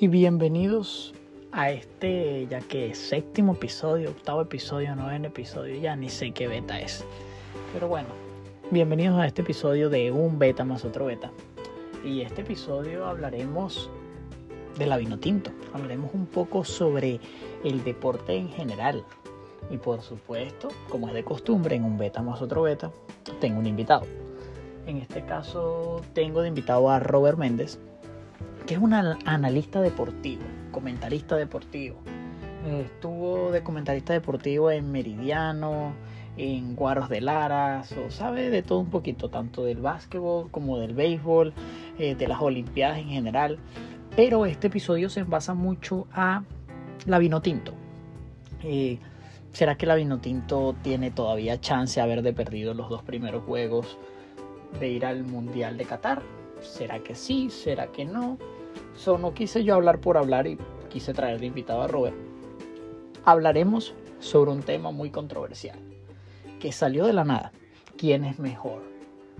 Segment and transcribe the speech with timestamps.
[0.00, 1.12] y bienvenidos
[1.52, 6.80] a este ya que séptimo episodio, octavo episodio, noveno episodio, ya ni sé qué beta
[6.80, 7.04] es.
[7.74, 8.08] Pero bueno,
[8.70, 11.30] bienvenidos a este episodio de un beta más otro beta.
[12.02, 13.90] Y este episodio hablaremos
[14.78, 17.20] de la vino tinto, hablaremos un poco sobre
[17.62, 19.04] el deporte en general.
[19.68, 22.90] Y por supuesto, como es de costumbre en un beta más otro beta,
[23.38, 24.06] tengo un invitado.
[24.86, 27.78] En este caso tengo de invitado a Robert Méndez,
[28.70, 31.96] que es un analista deportivo, comentarista deportivo.
[32.84, 35.92] Estuvo de comentarista deportivo en Meridiano,
[36.36, 40.94] en Guaros de Laras, o sabe de todo un poquito, tanto del básquetbol como del
[40.94, 41.52] béisbol,
[41.98, 43.58] eh, de las Olimpiadas en general.
[44.14, 46.44] Pero este episodio se basa mucho a
[47.06, 47.74] la vino tinto.
[48.62, 49.00] Eh,
[49.50, 53.98] ¿Será que la vino tinto tiene todavía chance de haber perdido los dos primeros juegos
[54.78, 56.22] de ir al Mundial de Qatar?
[56.60, 57.50] ¿Será que sí?
[57.50, 58.38] ¿Será que no?
[58.96, 60.58] So, no quise yo hablar por hablar y
[60.90, 62.16] quise traer de invitado a Robert.
[63.24, 65.78] Hablaremos sobre un tema muy controversial
[66.58, 67.52] que salió de la nada.
[67.96, 68.82] ¿Quién es mejor?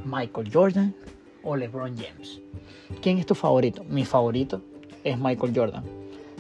[0.04, 0.94] ¿Michael Jordan
[1.42, 2.40] o LeBron James?
[3.02, 3.84] ¿Quién es tu favorito?
[3.84, 4.62] Mi favorito
[5.04, 5.84] es Michael Jordan.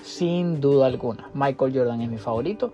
[0.02, 1.30] Sin duda alguna.
[1.34, 2.72] Michael Jordan es mi favorito.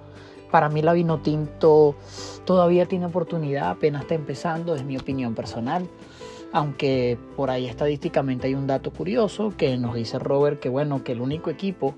[0.51, 1.97] Para mí la vino tinto
[2.45, 5.89] todavía tiene oportunidad, apenas está empezando, es mi opinión personal
[6.53, 11.13] aunque por ahí estadísticamente hay un dato curioso que nos dice Robert que bueno, que
[11.13, 11.95] el único equipo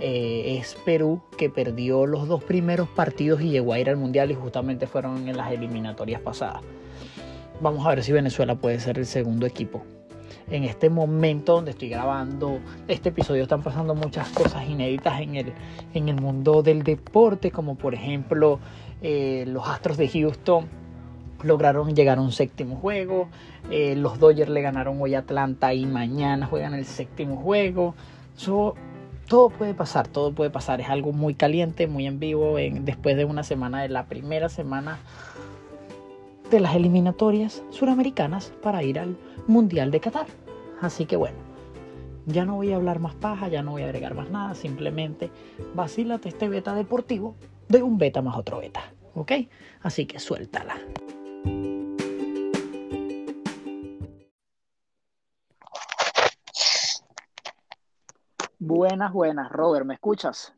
[0.00, 4.30] eh, es Perú que perdió los dos primeros partidos y llegó a ir al Mundial
[4.30, 6.62] y justamente fueron en las eliminatorias pasadas.
[7.60, 9.82] Vamos a ver si Venezuela puede ser el segundo equipo.
[10.50, 15.52] En este momento donde estoy grabando este episodio están pasando muchas cosas inéditas en el,
[15.92, 18.58] en el mundo del deporte, como por ejemplo
[19.02, 20.79] eh, los Astros de Houston
[21.42, 23.28] lograron llegar a un séptimo juego.
[23.70, 27.94] Eh, los Dodgers le ganaron hoy a Atlanta y mañana juegan el séptimo juego.
[29.28, 30.80] todo puede pasar, todo puede pasar.
[30.80, 32.56] Es algo muy caliente, muy en vivo.
[32.56, 34.98] después de una semana de la primera semana
[36.50, 39.16] de las eliminatorias suramericanas para ir al
[39.46, 40.26] Mundial de Qatar.
[40.80, 41.36] Así que bueno,
[42.26, 44.54] ya no voy a hablar más paja, ya no voy a agregar más nada.
[44.54, 45.30] Simplemente
[45.74, 47.36] vacílate este beta deportivo
[47.68, 48.82] de un beta más otro beta.
[49.14, 49.32] ¿Ok?
[49.82, 50.76] Así que suéltala.
[58.80, 59.52] Buenas, buenas.
[59.52, 60.54] Robert, ¿me escuchas?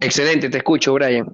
[0.00, 1.32] Excelente, te escucho, Brian.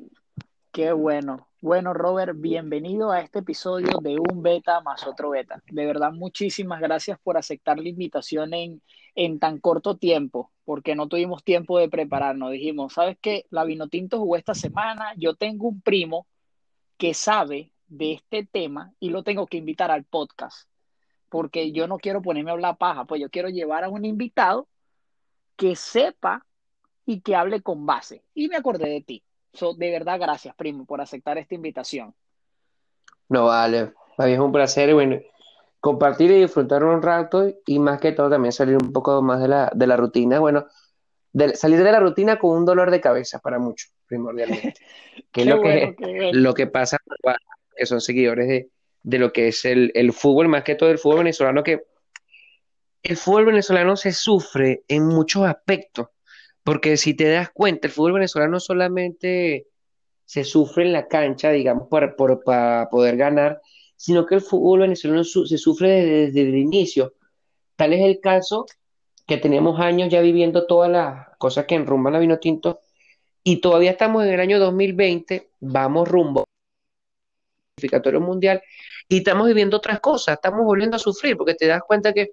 [0.72, 1.48] Qué bueno.
[1.62, 5.62] Bueno, Robert, bienvenido a este episodio de Un Beta más otro Beta.
[5.70, 8.82] De verdad, muchísimas gracias por aceptar la invitación en,
[9.14, 12.50] en tan corto tiempo, porque no tuvimos tiempo de prepararnos.
[12.50, 13.46] Dijimos, ¿sabes qué?
[13.48, 15.14] La Vinotinto jugó esta semana.
[15.16, 16.26] Yo tengo un primo
[16.98, 20.68] que sabe de este tema y lo tengo que invitar al podcast,
[21.30, 24.68] porque yo no quiero ponerme a hablar paja, pues yo quiero llevar a un invitado
[25.60, 26.46] que sepa
[27.04, 28.24] y que hable con base.
[28.32, 29.22] Y me acordé de ti.
[29.76, 32.14] de verdad, gracias, primo, por aceptar esta invitación.
[33.28, 35.20] No, vale, es un placer, bueno,
[35.78, 39.48] compartir y disfrutar un rato y más que todo también salir un poco más de
[39.48, 40.38] la, de la rutina.
[40.38, 40.66] Bueno,
[41.52, 44.80] salir de la rutina con un dolor de cabeza para muchos, primordialmente.
[45.30, 45.94] que es lo, que,
[46.32, 46.96] lo que pasa
[47.76, 48.70] que son seguidores de,
[49.02, 51.84] de lo que es el, el, fútbol, más que todo el fútbol venezolano, que
[53.02, 56.08] el fútbol venezolano se sufre en muchos aspectos,
[56.62, 59.66] porque si te das cuenta, el fútbol venezolano solamente
[60.24, 63.60] se sufre en la cancha, digamos, para, para poder ganar,
[63.96, 67.14] sino que el fútbol venezolano se sufre desde, el inicio.
[67.76, 68.66] Tal es el caso
[69.26, 72.80] que tenemos años ya viviendo todas las cosas que enrumban la vino tinto
[73.42, 76.44] y todavía estamos en el año 2020, vamos rumbo
[77.92, 78.62] al mundial
[79.08, 82.30] y estamos viviendo otras cosas, estamos volviendo a sufrir porque te das cuenta que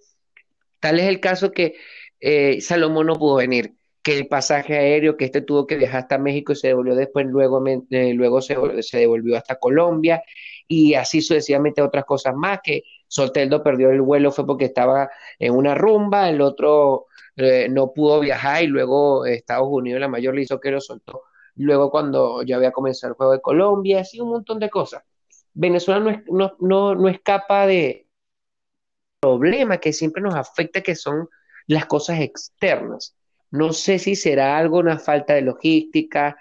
[0.79, 1.75] tal es el caso que
[2.19, 6.17] eh, Salomón no pudo venir, que el pasaje aéreo, que este tuvo que viajar hasta
[6.17, 10.23] México y se devolvió después, luego, eh, luego se, se devolvió hasta Colombia
[10.67, 15.09] y así sucesivamente otras cosas más que Soteldo perdió el vuelo fue porque estaba
[15.39, 20.35] en una rumba, el otro eh, no pudo viajar y luego Estados Unidos, la mayor
[20.35, 21.23] le hizo que lo soltó.
[21.55, 25.03] Luego cuando ya había comenzado el juego de Colombia, así un montón de cosas.
[25.53, 28.06] Venezuela no, no, no, no escapa de
[29.19, 31.27] problemas que siempre nos afecta, que son
[31.65, 33.15] las cosas externas.
[33.51, 36.37] No sé si será algo, una falta de logística,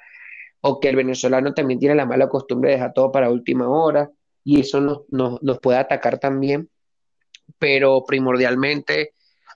[0.61, 4.11] o que el venezolano también tiene la mala costumbre de dejar todo para última hora
[4.43, 6.69] y eso nos, nos, puede atacar también,
[7.58, 9.12] pero primordialmente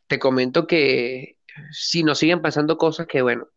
[0.07, 1.37] te comento que
[1.71, 3.49] si nos siguen pasando cosas que, bueno,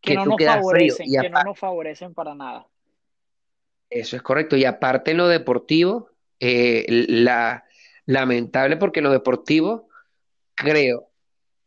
[0.00, 2.66] que, no, nos favorecen, que no nos favorecen para nada.
[3.88, 4.56] Eso es correcto.
[4.56, 7.64] Y aparte en lo deportivo, eh, la,
[8.10, 9.88] lamentable porque en lo deportivo,
[10.54, 11.10] creo,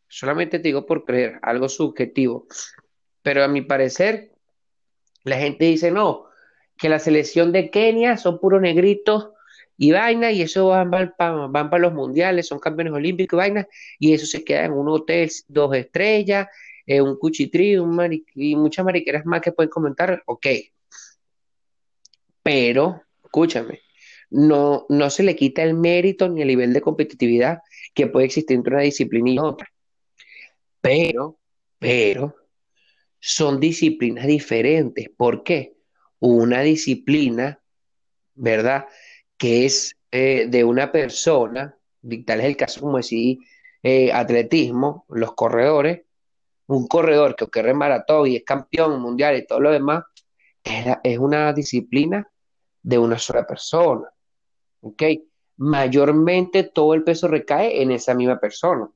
[0.09, 2.47] solamente te digo por creer, algo subjetivo.
[3.21, 4.33] Pero a mi parecer,
[5.23, 6.25] la gente dice, no,
[6.77, 9.29] que la selección de Kenia son puros negritos
[9.77, 13.67] y vaina, y eso van, para los mundiales, son campeones olímpicos y vaina,
[13.97, 16.47] y eso se queda en un hotel dos estrellas,
[16.85, 20.47] en un cuchitrí, un y muchas mariqueras más que pueden comentar, ok.
[22.43, 23.79] Pero, escúchame,
[24.33, 27.59] no, no se le quita el mérito ni el nivel de competitividad
[27.93, 29.67] que puede existir entre una disciplina y otra.
[30.81, 31.39] Pero,
[31.79, 32.35] pero,
[33.19, 35.09] son disciplinas diferentes.
[35.15, 35.77] ¿Por qué?
[36.19, 37.61] Una disciplina,
[38.35, 38.85] ¿verdad?
[39.37, 41.77] Que es eh, de una persona,
[42.25, 43.37] tal es el caso como decir
[43.81, 46.01] eh, atletismo, los corredores,
[46.67, 50.03] un corredor que corre maratón y es campeón mundial y todo lo demás,
[50.63, 52.27] es, una disciplina
[52.81, 54.09] de una sola persona.
[54.83, 55.03] ¿Ok?
[55.57, 58.89] Mayormente todo el peso recae en esa misma persona.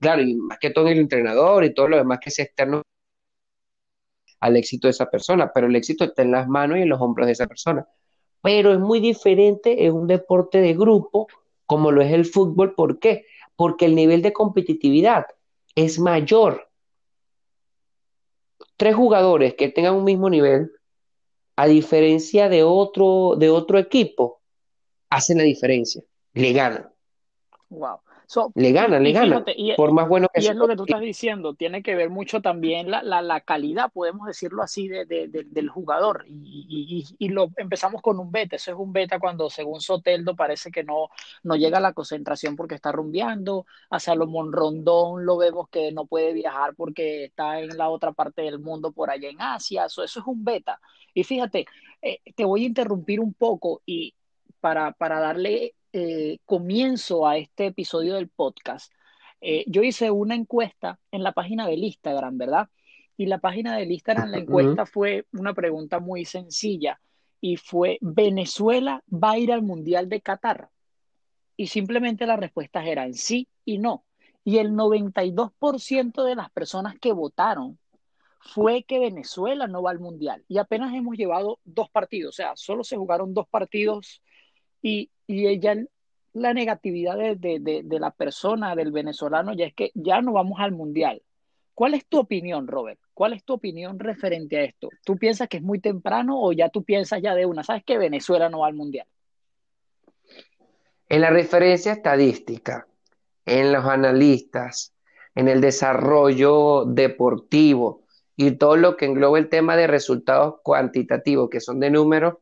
[0.00, 2.82] Claro, y más que todo el entrenador y todo lo demás que sea externo
[4.40, 7.00] al éxito de esa persona, pero el éxito está en las manos y en los
[7.00, 7.86] hombros de esa persona.
[8.40, 11.28] Pero es muy diferente en un deporte de grupo
[11.66, 12.74] como lo es el fútbol.
[12.74, 13.26] ¿Por qué?
[13.54, 15.26] Porque el nivel de competitividad
[15.74, 16.70] es mayor.
[18.78, 20.72] Tres jugadores que tengan un mismo nivel,
[21.56, 24.39] a diferencia de otro, de otro equipo,
[25.10, 26.02] hacen la diferencia,
[26.32, 26.88] le ganan.
[27.68, 28.00] Wow
[28.54, 29.44] le gana, le gana.
[29.76, 32.40] por más bueno que Y es lo que tú estás diciendo, tiene que ver mucho
[32.40, 36.24] también la, la, calidad, podemos decirlo así, de, del jugador.
[36.28, 38.56] Y, y, lo empezamos con un beta.
[38.56, 41.08] Eso es un beta cuando, según Soteldo, parece que no,
[41.42, 43.66] no llega a la concentración porque está rumbeando.
[43.90, 48.42] A Salomón Rondón lo vemos que no puede viajar porque está en la otra parte
[48.42, 49.86] del mundo, por allá en Asia.
[49.86, 50.80] Eso, eso es un beta.
[51.14, 51.66] Y fíjate,
[52.00, 54.14] eh, te voy a interrumpir un poco y
[54.60, 58.92] para, para darle eh, comienzo a este episodio del podcast,
[59.40, 62.68] eh, yo hice una encuesta en la página del Instagram, ¿verdad?
[63.16, 67.00] Y la página del Instagram, la encuesta fue una pregunta muy sencilla
[67.40, 70.70] y fue, ¿Venezuela va a ir al Mundial de Qatar?
[71.56, 74.04] Y simplemente las respuestas eran sí y no.
[74.44, 77.78] Y el 92% de las personas que votaron
[78.40, 80.44] fue que Venezuela no va al Mundial.
[80.48, 84.22] Y apenas hemos llevado dos partidos, o sea, solo se jugaron dos partidos
[84.82, 85.76] y, ella,
[86.32, 91.22] la negatividad de, la persona, del venezolano, ya es que ya no vamos al mundial.
[91.74, 93.00] ¿Cuál es tu opinión, Robert?
[93.14, 94.88] ¿Cuál es tu opinión referente a esto?
[95.04, 97.62] ¿Tú piensas que es muy temprano o ya tú piensas ya de una?
[97.64, 99.06] ¿Sabes que Venezuela no va al mundial?
[101.08, 102.86] En la referencia estadística,
[103.46, 104.94] en los analistas,
[105.34, 108.04] en el desarrollo deportivo
[108.36, 112.34] y todo lo que engloba el tema de resultados cuantitativos, que son de números,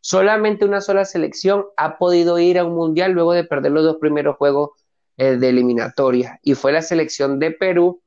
[0.00, 3.96] Solamente una sola selección ha podido ir a un mundial luego de perder los dos
[3.96, 4.70] primeros juegos
[5.16, 8.02] eh, de eliminatoria y fue la selección de Perú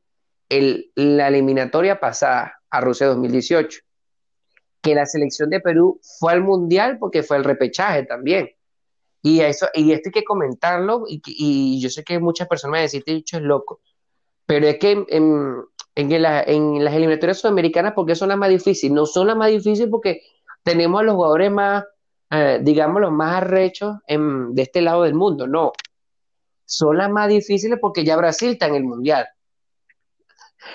[0.49, 3.81] en la eliminatoria pasada a Rusia 2018.
[4.81, 8.49] Que la selección de Perú fue al mundial porque fue el repechaje también.
[9.21, 13.03] Y, eso, y esto hay que comentarlo, y, yo sé que muchas personas me decir,
[13.05, 13.79] dicho es loco,
[14.45, 15.63] pero es que en,
[15.95, 18.93] en, las eliminatorias sudamericanas, porque son las más difíciles?
[18.93, 20.23] No son las más difíciles porque
[20.63, 21.83] tenemos a los jugadores más,
[22.31, 25.48] eh, digamos, los más arrechos de este lado del mundo.
[25.48, 25.74] No,
[26.65, 29.27] son las más difíciles porque ya Brasil está en el Mundial.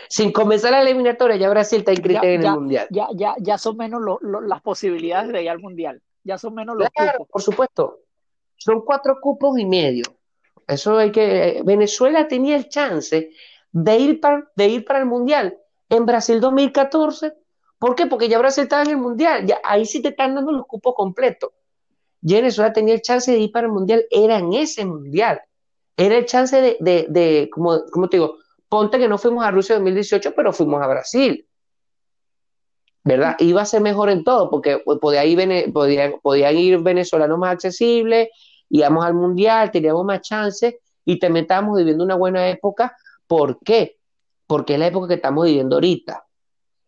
[0.09, 2.87] Sin comenzar la eliminatoria, ya Brasil está inscrito en el Mundial.
[2.91, 6.03] Ya, ya, ya son menos las posibilidades de ir al Mundial.
[6.23, 8.01] Ya son menos los claro, Por supuesto.
[8.57, 10.05] Son cuatro cupos y medio.
[10.67, 11.63] Eso hay que.
[11.65, 13.31] Venezuela tenía el chance
[13.73, 15.57] de ir para, de ir para el Mundial
[15.89, 17.33] en Brasil 2014
[17.79, 18.07] ¿Por qué?
[18.07, 20.95] Porque ya Brasil estaba en el Mundial, ya, ahí sí te están dando los cupos
[20.95, 21.51] completos.
[22.21, 25.41] Ya Venezuela tenía el chance de ir para el Mundial, era en ese Mundial.
[25.97, 29.51] Era el chance de, de, de como, como te digo, ponte que no fuimos a
[29.51, 31.47] Rusia 2018, pero fuimos a Brasil.
[33.05, 33.37] ¿Verdad?
[33.39, 38.29] Iba a ser mejor en todo, porque podía ir, podían ir venezolanos más accesibles,
[38.69, 42.97] íbamos al Mundial, teníamos más chances y también estábamos viviendo una buena época.
[43.27, 43.99] ¿Por qué?
[44.47, 46.28] Porque es la época que estamos viviendo ahorita.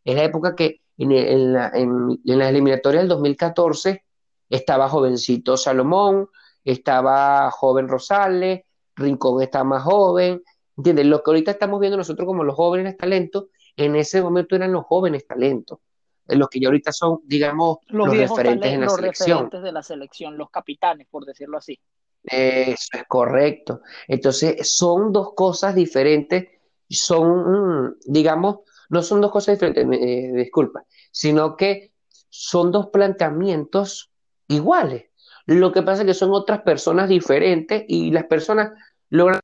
[0.04, 4.04] Es la época que en, la, en, las eliminatorias del 2014
[4.49, 6.28] estaba jovencito Salomón,
[6.64, 8.62] estaba joven Rosales,
[8.97, 10.42] Rincón está más joven,
[10.76, 11.07] ¿entiendes?
[11.07, 14.85] Lo que ahorita estamos viendo nosotros como los jóvenes talentos, en ese momento eran los
[14.85, 15.78] jóvenes talentos,
[16.26, 20.37] los que ya ahorita son, digamos, los, referentes en la los referentes de la selección,
[20.37, 21.78] los capitanes, por decirlo así.
[22.23, 23.80] Eso es correcto.
[24.07, 26.49] Entonces, son dos cosas diferentes,
[26.88, 28.59] son, mm, digamos,
[28.90, 31.92] no son dos cosas diferentes, eh, disculpa, sino que
[32.28, 34.12] son dos planteamientos
[34.49, 35.06] iguales.
[35.47, 38.73] Lo que pasa es que son otras personas diferentes y las personas
[39.09, 39.40] logran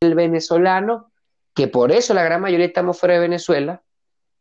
[0.00, 1.10] el venezolano
[1.54, 3.82] que por eso la gran mayoría estamos fuera de Venezuela,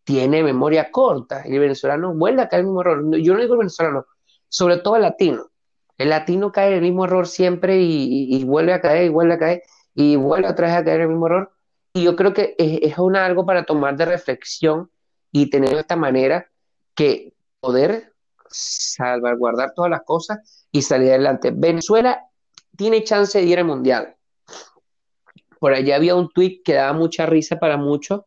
[0.04, 3.18] tiene memoria corta y el venezolano vuelve a caer el mismo error.
[3.18, 4.06] Yo no digo el venezolano,
[4.48, 5.50] sobre todo el latino.
[5.98, 9.40] El latino cae en el mismo error siempre y, vuelve a caer y vuelve a
[9.40, 11.52] caer y vuelve otra vez a caer el mismo error.
[11.94, 14.90] Y yo creo que es, es algo para tomar de reflexión
[15.32, 16.50] y tener de esta manera
[16.96, 18.14] que poder
[18.50, 21.52] salvaguardar todas las cosas y salir adelante.
[21.54, 22.26] Venezuela
[22.76, 24.16] tiene chance de ir al mundial.
[25.60, 28.22] Por allá había un tuit que daba mucha risa para muchos,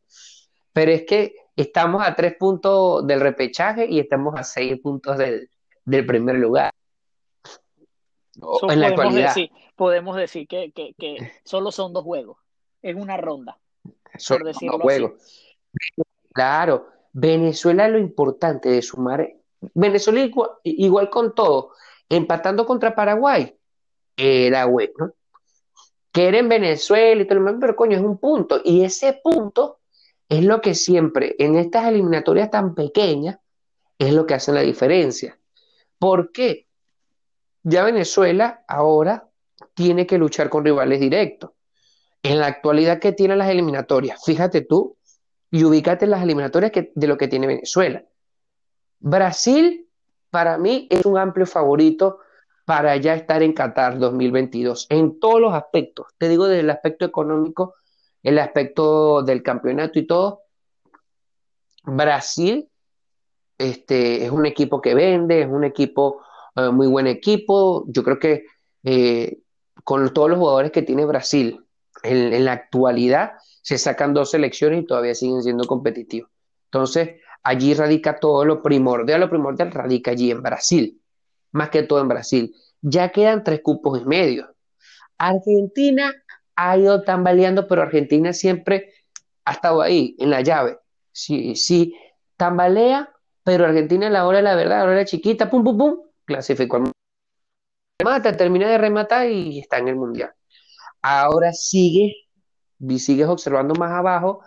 [0.72, 5.48] pero es que estamos a tres puntos del repechaje y estamos a seis puntos del,
[6.06, 6.70] primer lugar.
[8.68, 12.38] en la podemos decir, podemos decir que, solo son dos juegos,
[12.82, 13.58] es una ronda.
[14.18, 15.12] Son dos juegos.
[16.32, 19.32] Claro, Venezuela lo importante de sumar,
[19.74, 20.28] Venezuela
[20.64, 21.72] igual, con todo,
[22.08, 23.56] empatando contra Paraguay,
[24.16, 25.14] era bueno.
[26.10, 28.60] Que era en Venezuela y todo lo demás, pero coño, es un punto.
[28.62, 29.78] Y ese punto
[30.28, 33.38] es lo que siempre, en estas eliminatorias tan pequeñas,
[33.98, 35.38] es lo que hace la diferencia.
[35.98, 36.66] ¿Por qué?
[37.62, 39.28] Ya Venezuela ahora
[39.74, 41.52] tiene que luchar con rivales directos.
[42.22, 44.96] En la actualidad que tienen las eliminatorias, fíjate tú
[45.50, 48.04] y ubícate en las eliminatorias de lo que tiene Venezuela.
[49.00, 49.88] Brasil,
[50.30, 52.20] para mí, es un amplio favorito
[52.64, 56.06] para ya estar en Qatar 2022, en todos los aspectos.
[56.16, 57.74] Te digo desde el aspecto económico
[58.22, 60.42] el aspecto del campeonato y todo.
[61.84, 62.68] Brasil
[63.58, 66.22] este, es un equipo que vende, es un equipo,
[66.56, 67.84] eh, muy buen equipo.
[67.88, 68.46] Yo creo que
[68.84, 69.38] eh,
[69.84, 71.61] con todos los jugadores que tiene Brasil
[72.02, 73.32] en, la actualidad,
[73.62, 76.30] se sacan dos selecciones y todavía siguen siendo competitivos.
[76.66, 81.00] Entonces, allí radica todo lo primordial, lo primordial radica allí en Brasil,
[81.52, 82.54] más que todo en Brasil.
[82.80, 84.54] Ya quedan tres cupos y medio.
[85.18, 86.12] Argentina
[86.56, 88.92] ha ido tambaleando, pero Argentina siempre
[89.44, 90.78] ha estado ahí, en la llave.
[91.12, 91.94] Sí, sí,
[92.36, 93.12] tambalea,
[93.44, 96.00] pero Argentina a la hora de la verdad, a la hora chiquita, pum, pum, pum,
[96.24, 96.92] clasificó al
[98.00, 100.32] Remata, termina de rematar y está en el mundial.
[101.02, 102.14] Ahora sigue,
[102.98, 104.40] sigues observando más abajo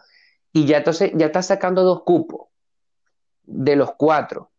[0.54, 2.48] y ya entonces ya está sacando dos cupos
[3.44, 4.52] de los cuatro.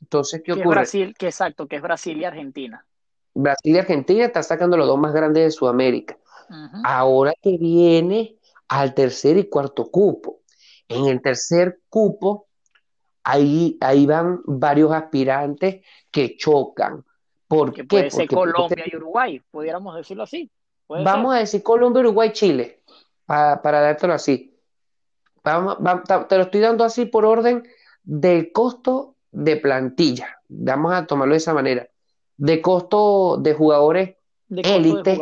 [0.00, 0.70] Entonces, ¿qué ocurre?
[0.70, 2.84] Brasil, que exacto, que es Brasil y Argentina.
[3.34, 6.18] Brasil y Argentina están sacando los dos más grandes de Sudamérica.
[6.82, 10.40] Ahora que viene al tercer y cuarto cupo.
[10.88, 12.48] En el tercer cupo,
[13.22, 17.04] ahí, ahí van varios aspirantes que chocan.
[17.46, 17.86] ¿Por que qué?
[17.86, 20.50] Puede ser Colombia y Uruguay, pudiéramos decirlo así.
[20.90, 22.82] Vamos a decir Colombia, Uruguay, Chile,
[23.24, 24.58] para, para dártelo así.
[25.44, 25.78] Vamos,
[26.28, 27.66] te lo estoy dando así por orden
[28.02, 30.40] del costo de plantilla.
[30.48, 31.88] Vamos a tomarlo de esa manera.
[32.36, 34.16] De costo de jugadores
[34.48, 35.18] élite,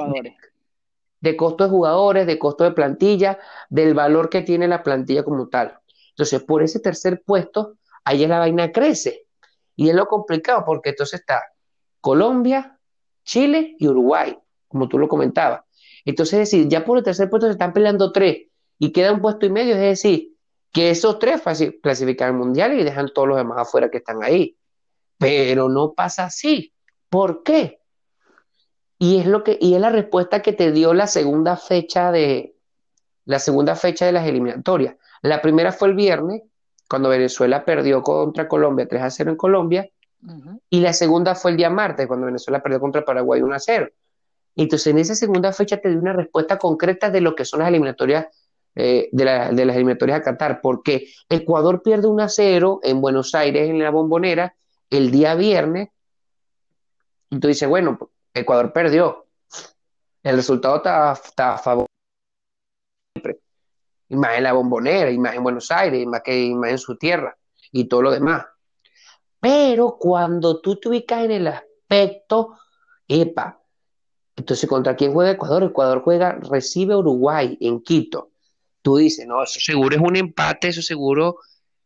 [1.20, 5.48] de costo de jugadores, de costo de plantilla, del valor que tiene la plantilla como
[5.48, 5.78] tal.
[6.10, 9.26] Entonces, por ese tercer puesto, ahí la vaina crece.
[9.76, 11.42] Y es lo complicado, porque entonces está
[12.00, 12.78] Colombia,
[13.24, 14.36] Chile y Uruguay,
[14.68, 15.62] como tú lo comentabas.
[16.04, 18.46] Entonces, es decir, ya por el tercer puesto se están peleando tres
[18.78, 20.34] y queda un puesto y medio, es decir,
[20.72, 21.42] que esos tres
[21.82, 24.56] clasifican al mundial y dejan todos los demás afuera que están ahí.
[25.18, 26.72] Pero no pasa así.
[27.08, 27.80] ¿Por qué?
[28.98, 32.54] Y es lo que, y es la respuesta que te dio la segunda fecha de
[33.24, 34.96] la segunda fecha de las eliminatorias.
[35.22, 36.42] La primera fue el viernes,
[36.88, 39.90] cuando Venezuela perdió contra Colombia 3 a 0 en Colombia,
[40.70, 43.88] y la segunda fue el día martes, cuando Venezuela perdió contra Paraguay 1 a 0.
[44.58, 47.68] Entonces, en esa segunda fecha te dio una respuesta concreta de lo que son las
[47.68, 48.26] eliminatorias,
[48.74, 53.70] eh, de, las eliminatorias a Qatar, porque Ecuador pierde 1 a 0 en Buenos Aires,
[53.70, 54.56] en la bombonera,
[54.90, 55.90] el día viernes,
[57.30, 59.26] y tú dices, bueno, Ecuador perdió.
[60.24, 61.12] El resultado está,
[61.52, 61.86] a favor.
[64.08, 66.78] Y más en la bombonera, y más en Buenos Aires, y más, que, más en
[66.78, 67.38] su tierra,
[67.70, 68.44] y todo lo demás.
[69.38, 72.58] Pero cuando tú te ubicas en el aspecto,
[73.06, 73.60] epa,
[74.38, 75.64] entonces ¿contra quién juega Ecuador?
[75.64, 78.30] Ecuador juega, recibe Uruguay en Quito.
[78.82, 81.38] Tú dices, no, eso seguro es un empate, eso seguro,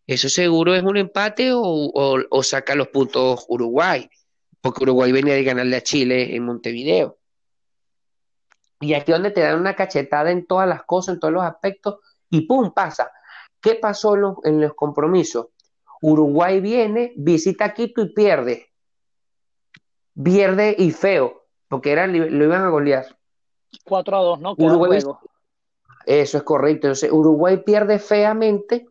[0.07, 4.09] eso seguro es un empate o, o saca los puntos Uruguay
[4.63, 7.19] porque Uruguay venía de ganarle a Chile en Montevideo.
[8.81, 11.99] Y aquí donde te dan una cachetada en todas las cosas, en todos los aspectos,
[12.31, 12.73] y ¡pum!
[12.73, 13.11] pasa.
[13.61, 15.49] ¿Qué pasó en los, compromisos?
[16.01, 18.71] Uruguay viene, visita Quito y pierde.
[20.21, 21.42] Pierde y feo,
[21.73, 23.17] porque era, lo iban a golear.
[23.85, 24.55] 4 a 2, ¿no?
[24.59, 24.99] Uruguay,
[26.05, 26.89] eso es correcto.
[26.89, 28.87] Entonces, Uruguay pierde feamente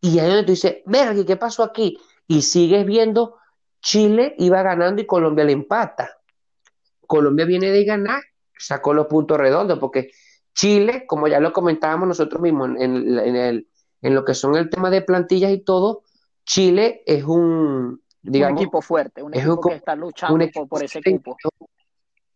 [0.00, 2.00] y ahí donde tú dices, verga, ¿qué pasó aquí?
[2.26, 3.36] Y sigues viendo
[3.80, 6.18] Chile iba ganando y Colombia le empata.
[7.06, 8.20] Colombia viene de ganar,
[8.58, 10.10] sacó los puntos redondos porque
[10.52, 13.68] Chile, como ya lo comentábamos nosotros mismos en, el,
[14.02, 16.02] en lo que son el tema de plantillas y todo,
[16.44, 21.36] Chile es un, digamos, un equipo fuerte, un equipo que está luchando por, ese equipo.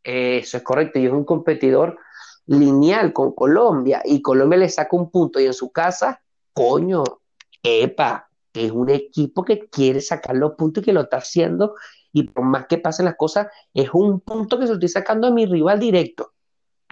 [0.05, 1.99] Eso es correcto, y es un competidor
[2.47, 7.03] lineal con Colombia, y Colombia le saca un punto, y en su casa, coño,
[7.63, 11.75] epa, es un equipo que quiere sacar los puntos y que lo está haciendo,
[12.13, 15.27] y por más que pasen las cosas, es un punto que se lo estoy sacando
[15.27, 16.33] a mi rival directo.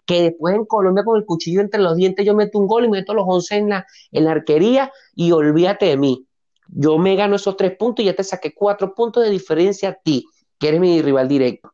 [0.05, 2.89] Que después en Colombia con el cuchillo entre los dientes yo meto un gol y
[2.89, 6.27] meto los 11 en la, en la arquería y olvídate de mí.
[6.67, 9.95] Yo me gano esos tres puntos y ya te saqué cuatro puntos de diferencia a
[9.95, 10.27] ti,
[10.59, 11.73] que eres mi rival directo.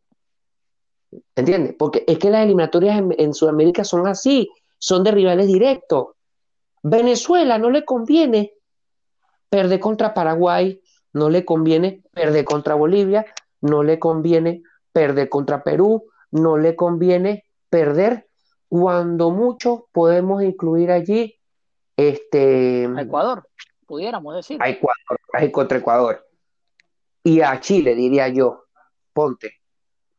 [1.34, 1.74] ¿Entiendes?
[1.78, 6.08] Porque es que las eliminatorias en, Sudamérica son así, son de rivales directos.
[6.82, 8.52] Venezuela no le conviene
[9.48, 10.80] perder contra Paraguay,
[11.12, 13.26] no le conviene perder contra Bolivia,
[13.60, 14.62] no le conviene
[14.92, 18.28] perder contra Perú, no le conviene perder
[18.68, 21.34] cuando mucho podemos incluir allí
[21.96, 23.48] este Ecuador
[23.88, 24.62] pudiéramos decir.
[24.62, 26.28] A Ecuador, a contra Ecuador.
[27.24, 28.66] Y a Chile, diría yo,
[29.12, 29.57] ponte,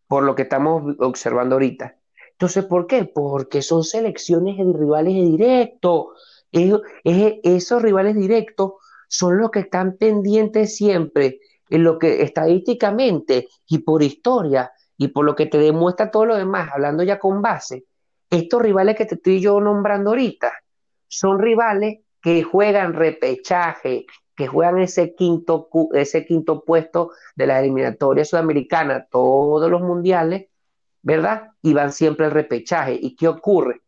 [0.09, 1.95] por lo que estamos observando ahorita.
[2.31, 3.05] Entonces, ¿por qué?
[3.05, 6.07] Porque son selecciones de rivales directos.
[6.51, 8.73] esos rivales directos
[9.07, 11.39] son los que están pendientes siempre
[11.69, 16.37] en lo que estadísticamente y por historia y por lo que te demuestra todo lo
[16.37, 17.85] demás, hablando ya con base,
[18.31, 20.51] estos rivales que te estoy yo nombrando ahorita
[21.07, 24.07] son rivales que juegan repechaje,
[24.39, 30.47] que juegan ese quinto, ese quinto puesto de la eliminatoria sudamericana, todos los mundiales,
[31.01, 31.51] ¿verdad?
[31.61, 32.97] Y van siempre al repechaje.
[33.01, 33.81] ¿Y qué ocurre?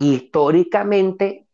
[0.00, 1.46] Históricamente,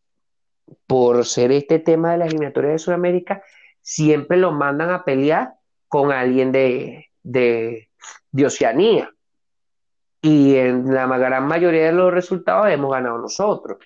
[0.87, 3.43] por ser este tema de la eliminatoria de Sudamérica,
[3.79, 5.53] siempre lo mandan a pelear
[5.87, 7.91] con alguien de, de,
[8.31, 9.13] de Oceanía.
[10.23, 13.77] Y en la gran mayoría de los resultados hemos ganado nosotros.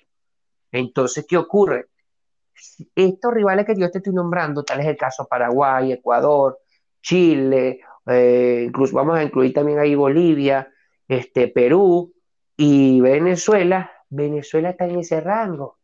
[0.72, 1.88] Entonces, ¿qué ocurre?
[2.94, 6.58] Estos rivales que yo te estoy nombrando, tal es el caso Paraguay, Ecuador,
[7.02, 10.68] Chile, eh, incluso vamos a incluir también ahí Bolivia,
[11.06, 12.12] este, Perú
[12.56, 15.78] y Venezuela, Venezuela está en ese rango,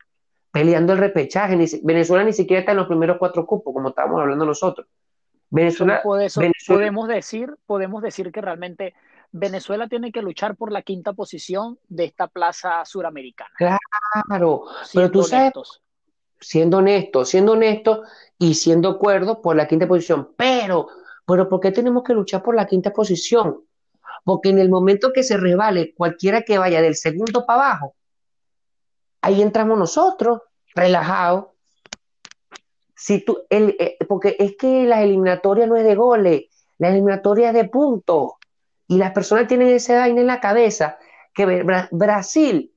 [0.51, 1.57] peleando el repechaje.
[1.83, 4.87] Venezuela ni siquiera está en los primeros cuatro cupos, como estábamos hablando nosotros.
[5.49, 8.95] Venezuela, podemos decir, podemos decir que realmente
[9.31, 13.51] Venezuela tiene que luchar por la quinta posición de esta plaza suramericana.
[13.57, 15.53] Claro, pero tú sabes,
[16.40, 18.03] siendo honesto, siendo honesto
[18.38, 20.31] y siendo cuerdo por la quinta posición.
[20.37, 20.88] Pero,
[21.27, 23.64] pero ¿por qué tenemos que luchar por la quinta posición?
[24.25, 27.94] Porque en el momento que se revale cualquiera que vaya del segundo para abajo,
[29.22, 30.40] ahí entramos nosotros,
[30.75, 31.46] relajados.
[32.94, 36.44] Si tú, el, eh, porque es que la eliminatoria no es de goles,
[36.79, 38.33] la eliminatoria es de puntos.
[38.88, 40.99] Y las personas tienen ese vaina en la cabeza
[41.35, 42.72] que Brasil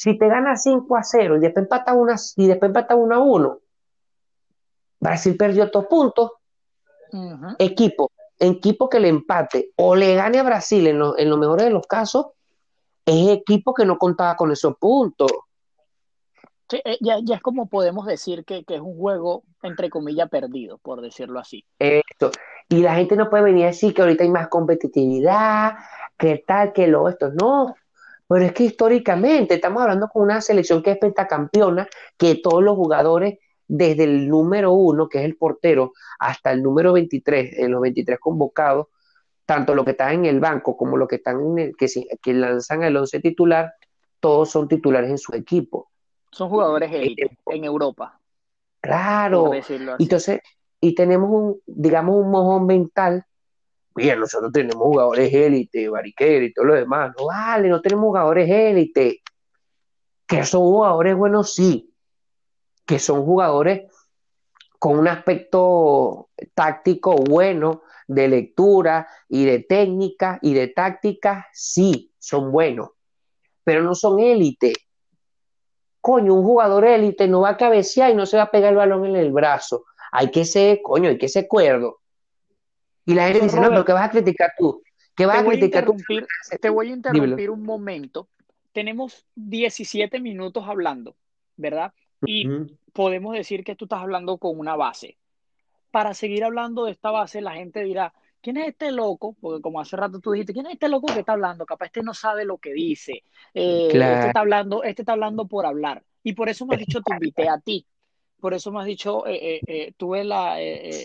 [0.00, 3.18] si te gana 5 a 0 y después empata, una, y después empata 1 a
[3.18, 3.58] 1,
[4.98, 6.30] Brasil perdió estos puntos.
[7.58, 11.60] Equipo, equipo que le empate o le gane a Brasil en lo, en lo mejor
[11.60, 12.28] de los casos,
[13.04, 15.30] es equipo que no contaba con esos puntos.
[16.70, 20.30] Sí, eh, ya, ya, es como podemos decir que, que, es un juego, entre comillas,
[20.30, 21.62] perdido, por decirlo así.
[21.78, 22.30] Esto.
[22.70, 25.74] Y la gente no puede venir a decir que ahorita hay más competitividad,
[26.16, 27.30] que tal, que lo esto.
[27.32, 27.74] No,
[28.30, 32.76] pero es que históricamente estamos hablando con una selección que es pentacampeona, que todos los
[32.76, 37.80] jugadores, desde el número uno, que es el portero, hasta el número 23, en los
[37.80, 38.86] 23 convocados,
[39.44, 41.88] tanto los que están en el banco como los que están en el, que,
[42.22, 43.72] que lanzan el 11 titular,
[44.20, 45.90] todos son titulares en su equipo.
[46.30, 48.20] Son jugadores en Europa.
[48.80, 49.50] Claro.
[49.98, 50.38] Entonces,
[50.80, 53.26] y tenemos un, digamos, un mojón mental
[53.94, 57.12] Bien, nosotros tenemos jugadores élite, Bariquera y todo lo demás.
[57.18, 59.22] No vale, no tenemos jugadores élite.
[60.26, 61.92] Que son jugadores buenos, sí.
[62.86, 63.90] Que son jugadores
[64.78, 72.50] con un aspecto táctico bueno, de lectura y de técnica y de táctica, sí, son
[72.50, 72.90] buenos.
[73.62, 74.72] Pero no son élite.
[76.00, 78.78] Coño, un jugador élite no va a cabecear y no se va a pegar el
[78.78, 79.84] balón en el brazo.
[80.12, 81.99] Hay que ser, coño, hay que ser cuerdo.
[83.10, 84.84] Y la gente dice, no, pero ¿qué vas a criticar tú?
[85.16, 85.96] ¿Qué vas a criticar tú?
[86.60, 88.28] Te voy a interrumpir un momento.
[88.70, 91.16] Tenemos 17 minutos hablando,
[91.56, 91.92] ¿verdad?
[92.24, 92.48] Y
[92.92, 95.18] podemos decir que tú estás hablando con una base.
[95.90, 99.34] Para seguir hablando de esta base, la gente dirá, ¿quién es este loco?
[99.40, 101.66] Porque como hace rato tú dijiste, ¿quién es este loco que está hablando?
[101.66, 103.24] Capaz este no sabe lo que dice.
[103.54, 106.04] Eh, este, está hablando, este está hablando por hablar.
[106.22, 107.84] Y por eso me has dicho, te invité a ti.
[108.38, 110.56] Por eso me has dicho, eh, eh, tuve la,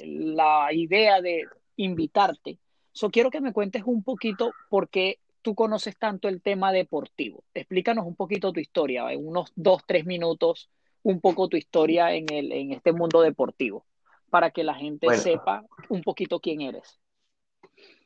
[0.06, 1.46] la idea de
[1.78, 2.60] invitarte.
[2.92, 7.44] So, quiero que me cuentes un poquito por qué tú conoces tanto el tema deportivo?
[7.54, 10.70] Explícanos un poquito tu historia, en unos dos, tres minutos,
[11.04, 13.86] un poco tu historia en, el, en este mundo deportivo,
[14.30, 17.00] para que la gente sepa un poquito quién eres.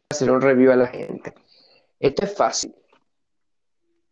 [0.10, 1.34] Hacer un review a la gente.
[2.00, 2.76] Esto es fácil.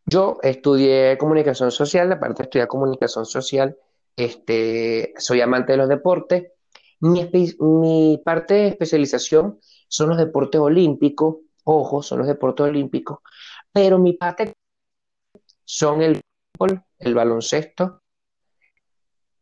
[0.06, 3.78] Yo estudié comunicación social, aparte de estudiar comunicación social,
[4.16, 6.52] este, soy amante de los deportes.
[7.00, 13.20] Mi, parte de especialización son los deportes olímpicos, ojo, son los deportes olímpicos,
[13.72, 14.54] pero mi parte
[15.64, 16.22] son el
[16.58, 18.02] fútbol, el baloncesto,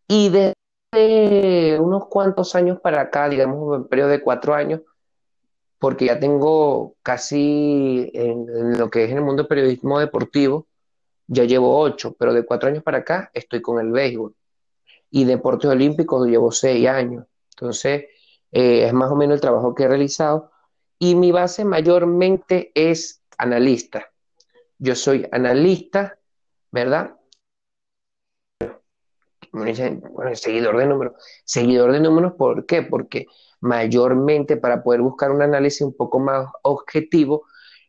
[0.08, 4.82] y desde unos cuantos años para acá, digamos un periodo de cuatro años,
[5.80, 10.68] porque ya tengo casi en, lo que es en el mundo del periodismo deportivo,
[11.28, 14.36] ya llevo ocho, pero de cuatro años para acá estoy con el béisbol.
[15.12, 17.26] Y deportes olímpicos llevo seis años.
[17.56, 18.06] Entonces,
[18.52, 20.52] eh, es más o menos el trabajo que he realizado.
[21.00, 24.12] Y mi base mayormente es analista.
[24.78, 26.20] Yo soy analista,
[26.72, 27.15] ¿verdad?
[29.52, 31.13] Bueno, seguidor de números.
[31.46, 32.82] Seguidor de números, ¿por qué?
[32.82, 33.28] Porque
[33.62, 37.46] mayormente para poder buscar un análisis un poco más objetivo,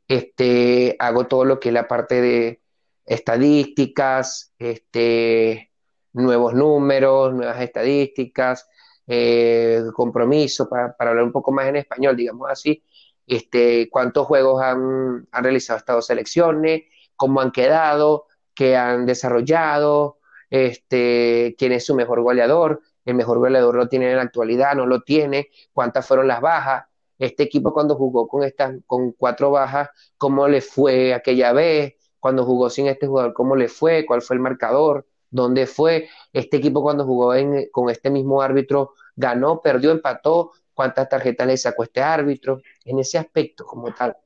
[0.07, 2.63] este, hago todo lo que es la parte de
[3.05, 5.73] estadísticas, este,
[6.13, 8.69] nuevos números, nuevas estadísticas,
[9.07, 12.83] eh, compromiso, para, hablar un poco más en español, digamos así,
[13.27, 16.83] este, cuántos juegos han, han realizado estas selecciones,
[17.17, 20.19] cómo han quedado, qué han desarrollado,
[20.51, 24.87] este, quién es su mejor goleador, el mejor goleador lo tiene en la actualidad, no
[24.87, 26.87] lo tiene, cuántas fueron las bajas,
[27.19, 32.45] este equipo cuando jugó con estas, con cuatro bajas, cómo le fue aquella vez, cuando
[32.45, 36.83] jugó sin este jugador, cómo le fue, cuál fue el marcador, dónde fue, este equipo
[36.83, 37.33] cuando jugó
[37.73, 43.19] con este mismo árbitro, ganó, perdió, empató, cuántas tarjetas le sacó este árbitro, en ese
[43.19, 44.17] aspecto como tal.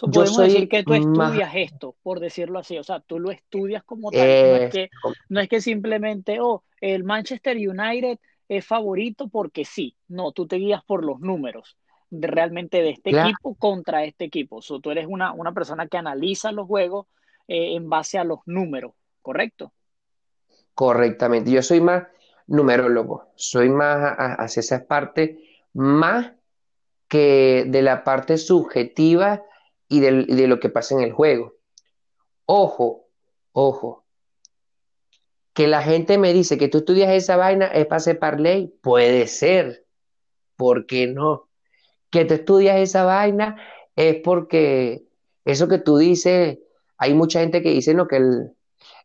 [0.00, 4.10] podemos decir que tú estudias esto, por decirlo así, o sea, tú lo estudias como
[4.10, 4.90] tal, no, es que,
[5.28, 8.18] no es que simplemente, oh, el Manchester United
[8.48, 11.76] es favorito porque sí, no, tú te guías por los números
[12.20, 14.62] realmente de este equipo contra este equipo.
[14.62, 17.06] So, tú eres una, una persona que analiza los juegos
[17.48, 18.92] eh, en base a los números,
[19.22, 19.72] ¿correcto?
[20.74, 21.50] Correctamente.
[21.50, 22.04] Yo soy más
[22.46, 25.38] numerólogo, soy más hacia esa parte,
[25.72, 26.32] más
[27.08, 29.42] que de la parte subjetiva
[29.88, 31.54] y de lo que pasa en el juego.
[32.46, 33.08] Ojo,
[33.52, 34.04] ojo,
[35.54, 39.28] que la gente me dice que tú estudias esa vaina es para hacer parlay, puede
[39.28, 39.86] ser,
[40.56, 41.48] ¿por qué no?
[42.10, 43.56] Que tú estudias esa vaina
[43.94, 45.06] es porque
[45.44, 46.58] eso que tú dices,
[46.98, 48.52] hay mucha gente que dice no, que el,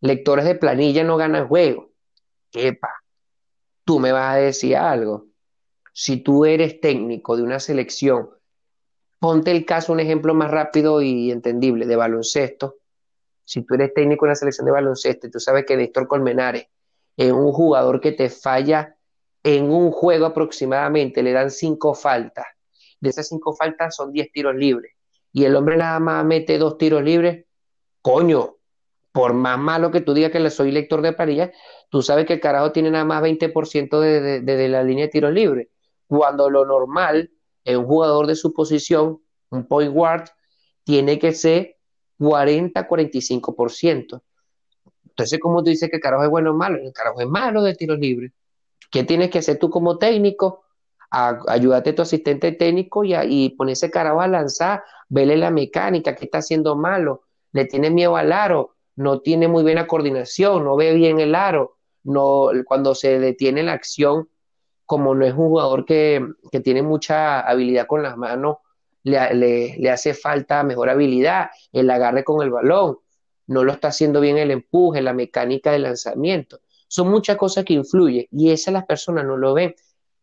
[0.01, 1.89] lectores de planilla no ganan juego.
[2.53, 2.89] Epa,
[3.83, 5.27] tú me vas a decir algo.
[5.93, 8.29] Si tú eres técnico de una selección,
[9.19, 12.77] ponte el caso, un ejemplo más rápido y entendible de baloncesto.
[13.43, 16.67] Si tú eres técnico de una selección de baloncesto y tú sabes que Néstor Colmenares
[17.17, 18.95] es un jugador que te falla
[19.43, 22.45] en un juego aproximadamente, le dan cinco faltas.
[22.99, 24.93] De esas cinco faltas son diez tiros libres.
[25.31, 27.45] Y el hombre nada más mete dos tiros libres.
[28.01, 28.58] Coño,
[29.19, 31.51] por más malo que tú digas que le soy lector de planilla,
[31.89, 35.33] tú sabes que el carajo tiene nada más 20% de, de, la línea de tiros
[35.33, 35.67] libres.
[36.07, 37.29] Cuando lo normal
[37.65, 40.29] un jugador de su posición, un point guard,
[40.85, 41.75] tiene que ser
[42.17, 44.21] 40-45%.
[45.09, 46.77] Entonces, como tú dices que el carajo es bueno o malo?
[46.77, 48.31] El carajo es malo de tiros libres.
[48.89, 50.63] ¿Qué tienes que hacer tú como técnico?
[51.11, 56.25] ayúdate a tu asistente técnico y, poner ese carajo a lanzar, vele la mecánica, qué
[56.25, 60.93] está haciendo malo, le tiene miedo al aro, no tiene muy buena coordinación, no ve
[60.93, 64.27] bien el aro, no, cuando se detiene la acción,
[64.85, 66.21] como no es un jugador que,
[66.65, 68.57] tiene mucha habilidad con las manos,
[69.03, 72.97] le, hace falta mejor habilidad, el agarre con el balón,
[73.47, 76.59] no lo está haciendo bien el empuje, la mecánica de lanzamiento.
[76.89, 79.75] Son muchas cosas que influyen y esas las personas no lo ven.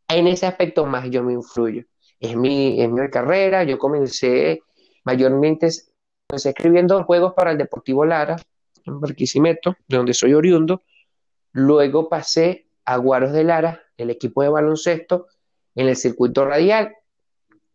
[0.06, 1.84] En ese aspecto más yo me influyo.
[2.20, 4.60] Es mi, es mi carrera, yo comencé
[5.02, 5.70] mayormente
[6.28, 8.36] escribiendo juegos para el Deportivo Lara,
[8.86, 10.82] en Barquisimeto, de donde soy oriundo.
[11.52, 15.26] Luego pasé a Guaros de Lara, el equipo de baloncesto,
[15.74, 16.94] en el circuito radial.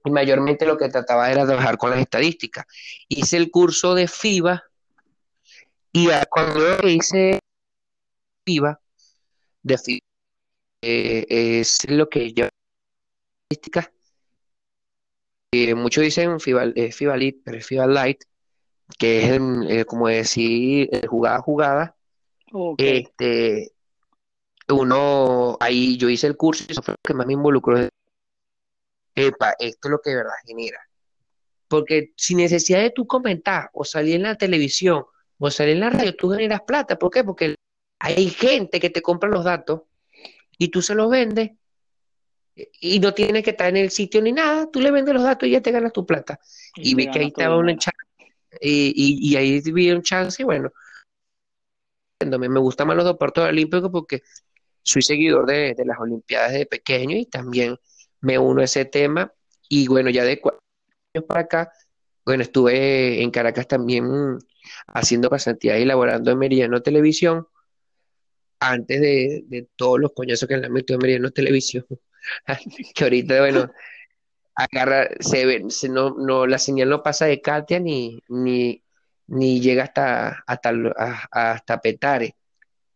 [0.04, 2.66] Y mayormente lo que trataba era trabajar con las estadísticas.
[3.08, 4.64] Hice el curso de FIBA
[5.94, 7.40] y cuando hice
[8.46, 8.80] FIBA,
[9.62, 10.06] de FIBA,
[10.82, 12.48] eh, es lo que yo
[13.50, 13.92] estadísticas.
[15.76, 18.24] Muchos dicen FIBA, eh, FIBA pero es FIBA Light
[18.98, 21.96] que es eh, como decir jugada a jugada.
[22.78, 23.72] Este,
[24.70, 27.78] uno, ahí yo hice el curso y eso fue lo que más me involucró.
[29.16, 30.80] Epa, esto es lo que de verdad genera.
[31.68, 35.06] porque sin necesidad de tú comentar o salir en la televisión
[35.40, 37.00] o salir en la radio, tú generas plata.
[37.00, 37.24] ¿Por qué?
[37.24, 37.56] Porque
[38.00, 39.84] hay gente que te compra los datos
[40.58, 41.52] y tú se los vendes
[42.80, 45.48] y no tienes que estar en el sitio ni nada, tú le vendes los datos
[45.48, 46.40] y ya te ganas tu plata.
[46.76, 47.98] Y, vi que ahí estaba un chance,
[48.60, 50.72] y, y, ahí vi un chance y bueno,
[52.26, 54.22] me gustan más los deportes olímpicos porque
[54.84, 57.78] soy seguidor de, las Olimpiadas de pequeño y también
[58.22, 59.34] me uno a ese tema.
[59.70, 60.60] Y bueno, ya de cuatro
[61.14, 61.72] años para acá,
[62.26, 64.38] bueno, estuve en Caracas también
[64.88, 67.48] haciendo pasantía y laborando en Meridiano Televisión,
[68.60, 71.86] antes de, todos los coñazos que le han metido en Meridiano Televisión,
[72.96, 73.72] que ahorita, bueno,
[74.56, 78.84] agarra, se no, no, la señal no pasa de Katia ni, ni,
[79.28, 80.72] ni llega hasta, hasta,
[81.32, 82.36] hasta Petare.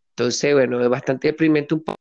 [0.09, 1.97] Entonces, bueno, es bastante deprimente un poco.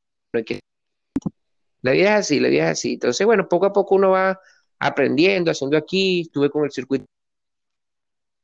[1.83, 2.95] La vida es así, la vida es así.
[2.95, 4.41] Entonces, bueno, poco a poco uno va
[4.79, 6.23] aprendiendo, haciendo aquí.
[6.23, 7.05] Estuve con el circuito,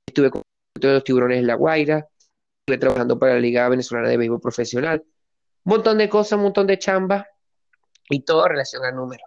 [0.07, 0.43] estuve con
[0.81, 2.09] los tiburones en La Guaira,
[2.61, 5.05] estuve trabajando para la Liga Venezolana de Béisbol Profesional.
[5.65, 7.27] Un montón de cosas, un montón de chamba
[8.09, 9.25] y todo en relación al número.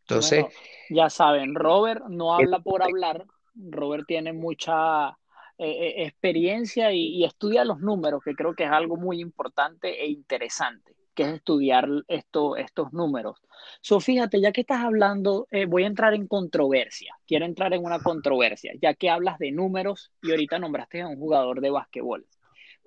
[0.00, 0.46] Entonces.
[0.90, 3.26] Ya saben, Robert no habla por hablar.
[3.54, 5.16] Robert tiene mucha
[5.58, 10.08] eh, eh, experiencia y, estudia los números, que creo que es algo muy importante e
[10.08, 13.40] interesante, que es estudiar esto, estos números.
[13.80, 17.84] So, fíjate, ya que estás hablando, eh, voy a entrar en controversia, quiero entrar en
[17.84, 22.26] una controversia, ya que hablas de números y ahorita nombraste a un jugador de básquetbol.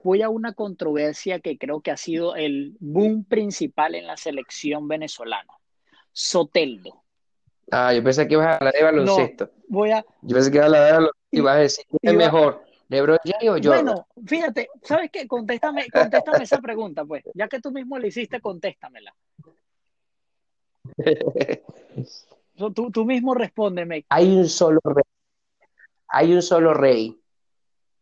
[0.04, 4.88] Voy a una controversia que creo que ha sido el boom principal en la selección
[4.88, 5.54] venezolana.
[6.12, 7.05] Soteldo.
[7.72, 9.50] Ah, yo pensé que ibas a hablar de baloncesto.
[9.68, 10.06] voy a...
[10.22, 12.66] Yo pensé que ibas a hablar de baloncesto y vas a decir, es mejor?
[12.88, 13.72] ¿LeBron James o yo?
[13.72, 15.28] Bueno, fíjate, ¿sabes qué?
[15.28, 17.24] Contéstame, contéstame esa pregunta, pues.
[17.34, 19.14] Ya que tú mismo la hiciste, contéstamela.
[22.56, 24.06] tú, tú mismo respóndeme.
[24.10, 25.04] Hay un solo rey.
[26.10, 27.20] Hay un solo rey.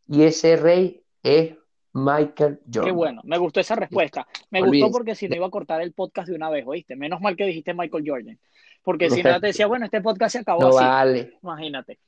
[0.08, 1.56] Y ese rey es
[1.94, 2.86] Michael Jordan.
[2.86, 4.28] Qué bueno, me gustó esa respuesta.
[4.50, 6.96] Me gustó porque si no iba a cortar el podcast de una vez, ¿oíste?
[6.96, 8.40] Menos mal que dijiste Michael Jordan.
[8.84, 10.78] Porque si no te decía, bueno, este podcast se acabó no así.
[10.78, 11.40] Vale.
[11.42, 12.00] Imagínate.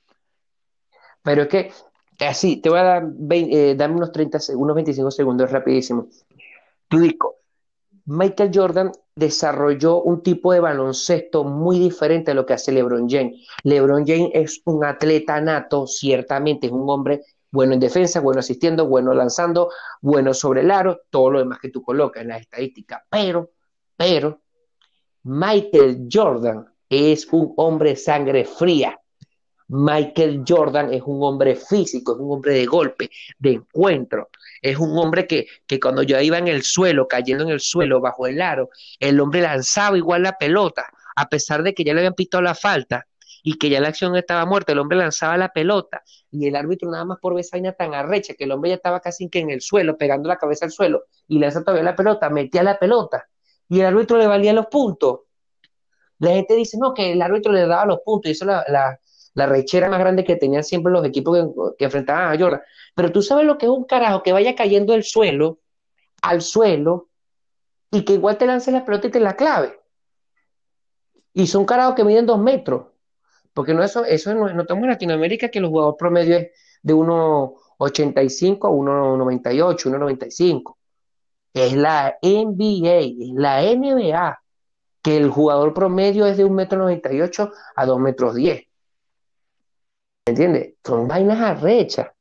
[1.23, 1.71] Pero es que
[2.19, 6.07] Así, te voy a dar, eh, dame unos 30 unos 25 segundos rapidísimo.
[6.87, 7.35] Tú digo,
[8.05, 13.47] Michael Jordan desarrolló un tipo de baloncesto muy diferente a lo que hace LeBron James.
[13.63, 18.87] LeBron James es un atleta nato, ciertamente es un hombre bueno en defensa, bueno asistiendo,
[18.87, 23.05] bueno lanzando, bueno sobre el aro, todo lo demás que tú colocas en la estadística.
[23.09, 23.51] Pero,
[23.97, 24.41] pero,
[25.27, 28.99] Michael Jordan es un hombre sangre fría.
[29.69, 33.09] Michael Jordan es un hombre físico, es un hombre de golpe,
[33.39, 34.29] de encuentro.
[34.61, 37.99] Es un hombre que, que cuando yo iba en el suelo, cayendo en el suelo,
[38.01, 40.85] bajo el aro, el hombre lanzaba igual la pelota,
[41.15, 43.07] a pesar de que ya le habían pitado la falta
[43.41, 46.91] y que ya la acción estaba muerta, el hombre lanzaba la pelota y el árbitro
[46.91, 49.49] nada más por ver esa tan arrecha que el hombre ya estaba casi que en
[49.49, 53.27] el suelo, pegando la cabeza al suelo y lanza todavía la pelota, metía la pelota
[53.69, 55.21] y el árbitro le valía los puntos.
[56.19, 58.99] La gente dice, no, que el árbitro le daba los puntos y eso la, la
[59.35, 61.37] la rechera más grande que tenían siempre los equipos
[61.77, 62.61] que, enfrentaban a Jordan.
[62.95, 65.59] Pero tú sabes lo que es un carajo que vaya cayendo el suelo,
[66.21, 67.09] al suelo,
[67.91, 69.77] y que igual te lance la pelota y te la clave.
[71.33, 72.87] Y son carajos que miden dos metros.
[73.53, 76.47] Porque no eso, eso no, estamos en Latinoamérica que los jugadores promedio es
[76.81, 80.77] de 1,85 a 1,98, 1,95.
[81.55, 84.39] Es la NBA, es la NBA,
[85.01, 88.35] que el jugador promedio es de 1,98 a 2,10 metros
[90.27, 90.73] ¿Entiendes?
[90.83, 92.11] Son vainas arrechas.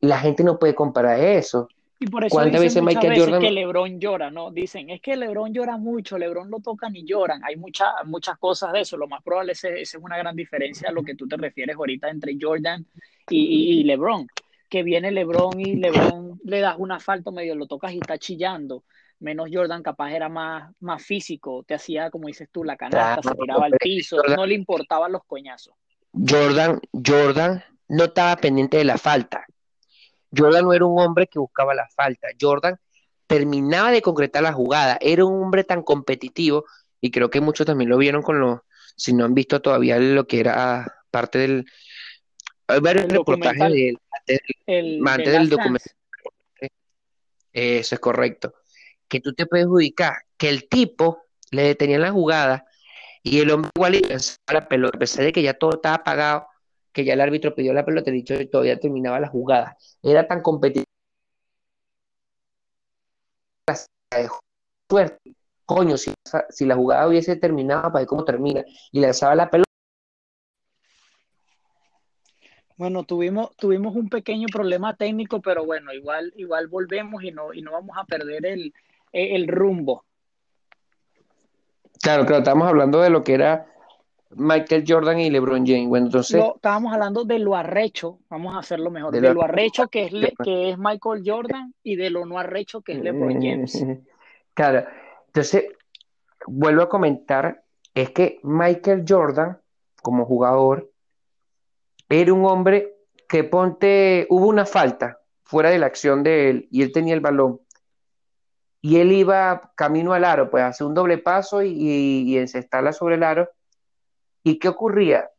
[0.00, 1.68] Y la gente no puede comparar eso.
[2.02, 3.42] Y por eso ¿Cuántas veces Michael Jordan...
[3.42, 4.50] que LeBron llora, ¿no?
[4.50, 7.44] Dicen, es que LeBron llora mucho, LeBron lo tocan y lloran.
[7.44, 8.96] Hay muchas muchas cosas de eso.
[8.96, 11.76] Lo más probable es, esa es una gran diferencia a lo que tú te refieres
[11.76, 12.86] ahorita entre Jordan
[13.28, 14.26] y, LeBron.
[14.70, 18.84] Que viene LeBron y LeBron le das una falta medio, lo tocas y está chillando.
[19.18, 23.34] Menos Jordan capaz era más, más físico, te hacía, como dices tú, la canasta, se
[23.34, 25.74] tiraba al piso, no le importaban los coñazos.
[26.12, 29.44] Jordan, Jordan no estaba pendiente de la falta.
[30.34, 32.28] Jordan no era un hombre que buscaba la falta.
[32.40, 32.78] Jordan
[33.26, 34.96] terminaba de concretar la jugada.
[35.00, 36.64] Era un hombre tan competitivo
[37.00, 38.60] y creo que muchos también lo vieron con los,
[38.96, 41.66] si no han visto todavía lo que era parte del,
[42.70, 43.96] hay varios reportajes de
[44.66, 45.92] él, antes del documental.
[47.52, 48.54] Eso es correcto.
[49.08, 52.64] Que tú te puedes ubicar que el tipo le detenía la jugada
[53.22, 54.00] y el hombre igual
[54.46, 56.46] a la pelota, a pesar de que ya todo estaba apagado,
[56.92, 59.76] que ya el árbitro pidió la pelota, dicho que todavía terminaba la jugada.
[60.02, 60.86] Era tan competitivo.
[64.88, 65.34] Suerte.
[65.64, 66.12] Coño, si,
[66.48, 69.70] si la jugada hubiese terminado para ver cómo termina y lanzaba la pelota.
[72.80, 77.60] Bueno, tuvimos, tuvimos un pequeño problema técnico, pero bueno, igual, igual volvemos y no, y
[77.60, 78.72] no vamos a perder el,
[79.12, 80.06] el rumbo.
[82.02, 83.66] Claro, claro, estamos hablando de lo que era
[84.30, 85.90] Michael Jordan y LeBron James.
[85.90, 86.42] Bueno, entonces.
[86.54, 89.12] estábamos hablando de lo arrecho, vamos a hacerlo mejor.
[89.12, 90.12] De, lo, arrecho que es,
[90.42, 93.84] que es Michael Jordan y de lo no arrecho que es LeBron James.
[94.54, 94.86] Claro,
[95.26, 95.66] entonces,
[96.46, 97.62] vuelvo a comentar:
[97.94, 99.58] es que Michael Jordan,
[100.02, 100.89] como jugador,
[102.10, 102.94] era un hombre
[103.28, 104.26] que ponte.
[104.28, 107.60] Hubo una falta fuera de la acción de él y él tenía el balón.
[108.82, 113.16] Y él iba camino al aro, pues hace un doble paso y, y, encestarla sobre
[113.16, 113.50] el aro
[114.42, 115.30] ¿Y qué ocurría?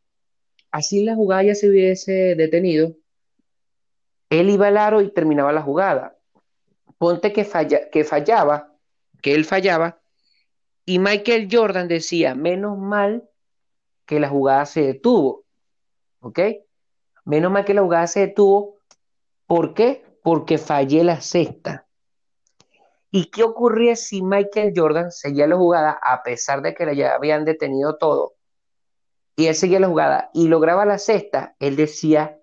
[0.71, 2.95] Así la jugada ya se hubiese detenido,
[4.31, 6.17] él iba al aro y terminaba la jugada.
[6.97, 8.73] Ponte que, falla, que fallaba,
[9.21, 9.99] que él fallaba,
[10.85, 13.29] y Michael Jordan decía, menos mal
[14.05, 15.40] que la jugada se detuvo.
[16.21, 16.39] ¿Ok?
[17.25, 18.77] Menos mal que la jugada se detuvo.
[19.45, 20.03] ¿Por qué?
[20.23, 21.85] Porque fallé la sexta.
[23.11, 27.43] ¿Y qué ocurría si Michael Jordan seguía la jugada a pesar de que ya habían
[27.43, 28.35] detenido todo?
[29.35, 32.39] y él seguía la jugada y lograba la cesta, él decía,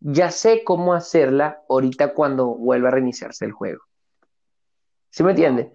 [0.00, 3.82] ya sé cómo hacerla ahorita cuando vuelva a reiniciarse el juego.
[5.10, 5.72] ¿Sí me entiende?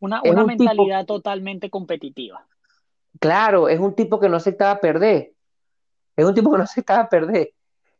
[0.00, 2.46] Una, una mentalidad totalmente competitiva.
[3.20, 5.32] Claro, es un tipo que no aceptaba perder.
[6.20, 7.52] Es un tipo que no aceptaba perder.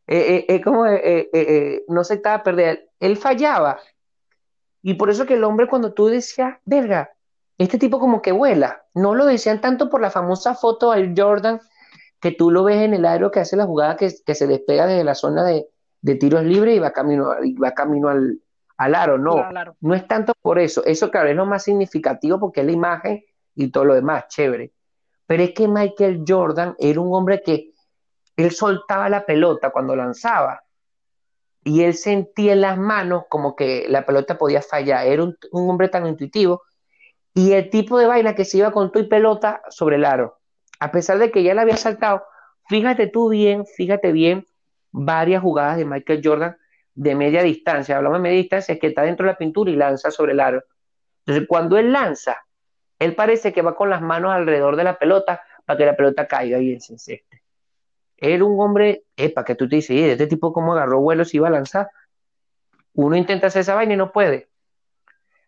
[0.06, 2.90] Eh, eh, eh como eh, no aceptaba perder.
[3.00, 3.78] Él fallaba.
[4.83, 7.11] Y por eso que el hombre cuando tú decías, verga,
[7.59, 11.61] este tipo como que vuela, no lo decían tanto por la famosa foto al Jordan
[12.20, 15.04] que tú lo ves en el aero que hace la jugada que, se despega desde
[15.04, 15.66] la zona de,
[16.16, 18.40] tiros libres y va camino, y va camino al,
[18.76, 19.18] aro.
[19.18, 19.37] No,
[19.80, 20.83] no es tanto por eso.
[20.85, 23.22] Eso, claro, es lo más significativo porque es la imagen
[23.54, 24.72] y todo lo demás, chévere.
[25.26, 27.72] Pero es que Michael Jordan era un hombre que
[28.42, 30.62] él soltaba la pelota cuando lanzaba
[31.62, 35.07] y él sentía en las manos como que la pelota podía fallar.
[35.07, 36.62] Era un, hombre tan intuitivo
[37.35, 40.40] y el tipo de vaina que se iba con tu y pelota sobre el aro
[40.81, 42.24] a pesar de que ya la había saltado,
[42.68, 44.46] fíjate tú bien, fíjate bien,
[44.90, 46.57] varias jugadas de Michael Jordan
[46.94, 47.96] de media distancia.
[47.96, 50.40] Hablamos de media distancia, es que está dentro de la pintura y lanza sobre el
[50.40, 50.64] aro.
[51.20, 52.38] Entonces, cuando él lanza,
[52.98, 56.26] él parece que va con las manos alrededor de la pelota para que la pelota
[56.26, 57.39] caiga y se enceste.
[58.20, 61.48] Era un hombre, epa, que tú te dices, este tipo cómo agarró vuelo si iba
[61.48, 61.88] a lanzar.
[62.92, 64.48] Uno intenta hacer esa vaina y no puede.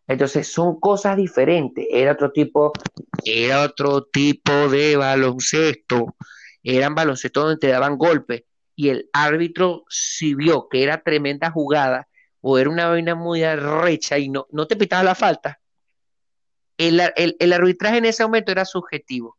[0.08, 1.86] Entonces son cosas diferentes.
[1.90, 2.72] Era otro tipo,
[3.24, 6.14] era otro tipo de baloncesto.
[6.62, 12.08] Eran baloncestos donde te daban golpes y el árbitro si vio que era tremenda jugada
[12.40, 15.60] o era una vaina muy arrecha y no, no te pitaba la falta,
[16.76, 17.00] el,
[17.38, 19.36] el, arbitraje en ese momento era subjetivo.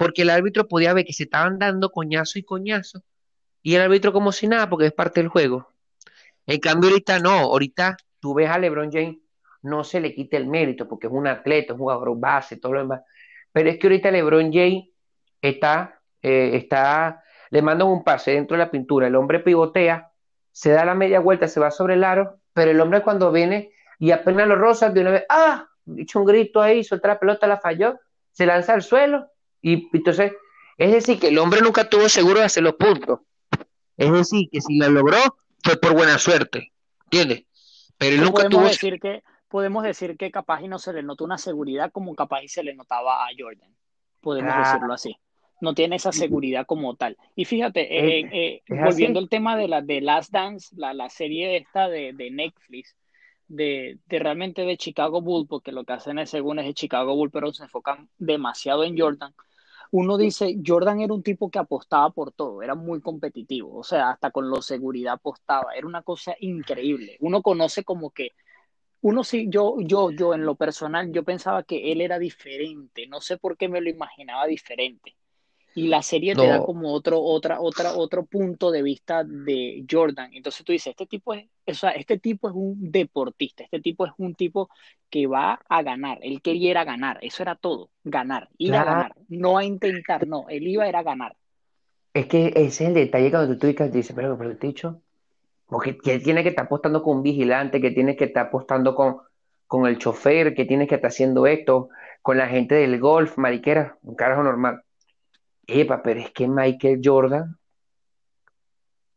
[0.00, 3.02] Porque el árbitro podía ver que se estaban dando coñazo y coñazo
[3.62, 5.74] y el árbitro como si nada porque es parte del juego.
[6.46, 9.18] En cambio ahorita no, ahorita tú ves a LeBron James,
[9.60, 12.78] no se le quite el mérito porque es un atleta, un jugador base, todo lo
[12.78, 13.02] demás.
[13.52, 14.88] Pero es que ahorita LeBron James
[15.42, 20.12] está, eh, está, le mandan un pase dentro de la pintura, el hombre pivotea,
[20.50, 23.74] se da la media vuelta, se va sobre el aro, pero el hombre cuando viene
[23.98, 25.68] y apenas lo rosa, de una vez, ¡ah!
[25.84, 28.00] Dicho un grito ahí, suelta la pelota, la falló,
[28.32, 29.28] se lanza al suelo
[29.62, 30.32] y entonces,
[30.78, 33.20] es decir, que el hombre nunca tuvo seguro de hacer los puntos.
[33.96, 35.18] Es decir, que si la logró,
[35.62, 36.72] fue por buena suerte.
[37.04, 37.44] ¿Entiendes?
[37.98, 41.24] Pero él nunca podemos decir que podemos decir que capaz y no se le notó
[41.24, 43.74] una seguridad como capaz y se le notaba a Jordan.
[44.20, 45.16] Podemos decirlo así.
[45.60, 47.18] No tiene esa seguridad como tal.
[47.34, 51.58] Y fíjate, eh, eh, volviendo al tema de la de Last Dance, la, la serie
[51.58, 52.96] esta de, de Netflix,
[53.48, 57.14] de, de, realmente de Chicago Bull, porque lo que hacen es según es de Chicago
[57.14, 59.34] Bull, pero se enfocan demasiado en Jordan
[59.92, 64.10] uno dice, Jordan era un tipo que apostaba por todo, era muy competitivo, o sea,
[64.10, 67.16] hasta con la seguridad apostaba, era una cosa increíble.
[67.20, 68.30] Uno conoce como que,
[69.02, 73.20] uno sí, yo, yo, yo en lo personal, yo pensaba que él era diferente, no
[73.20, 75.16] sé por qué me lo imaginaba diferente
[75.74, 80.30] y la serie te da como otro, otra, otra, otro punto de vista de Jordan.
[80.34, 84.06] Entonces tú dices, este tipo es, o sea, este tipo es un deportista, este tipo
[84.06, 84.68] es un tipo
[85.08, 86.18] que va a ganar.
[86.22, 90.26] Él quería ir a ganar, eso era todo, ganar, ir a ganar, no a intentar,
[90.26, 91.36] no, él iba a ir a ganar.
[92.12, 95.00] Es que ese es el detalle cuando tú dices, pero, pero el dicho,
[95.84, 99.18] que, que tiene que estar apostando con un vigilante, que tiene que estar apostando con,
[99.68, 101.90] con el chofer, que tiene que estar haciendo esto,
[102.22, 104.82] con la gente del golf, mariquera, un carajo normal
[105.70, 107.58] epa, pero es que Michael Jordan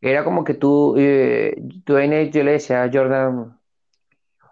[0.01, 3.57] era como que tú, eh, tú yo le decía a Jordan,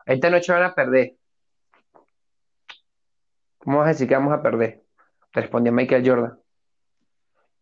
[0.06, 1.18] esta noche van a perder.
[3.58, 4.82] ¿Cómo vas a decir que vamos a perder?
[5.34, 6.40] Respondía Michael Jordan.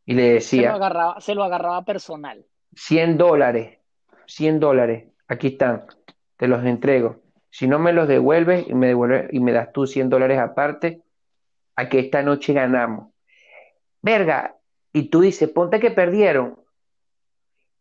[0.06, 2.46] y le Se lo decía, agarraba, se lo agarraba personal.
[2.76, 3.80] 100 dólares,
[4.28, 5.86] 100 dólares, aquí están,
[6.38, 7.24] te los entrego.
[7.50, 11.02] Si no me los devuelves y me devuelves y me das tú 100 dólares aparte,
[11.76, 13.12] aquí esta noche ganamos.
[14.02, 14.56] Verga,
[14.94, 16.58] y tú dices, ponte que perdieron,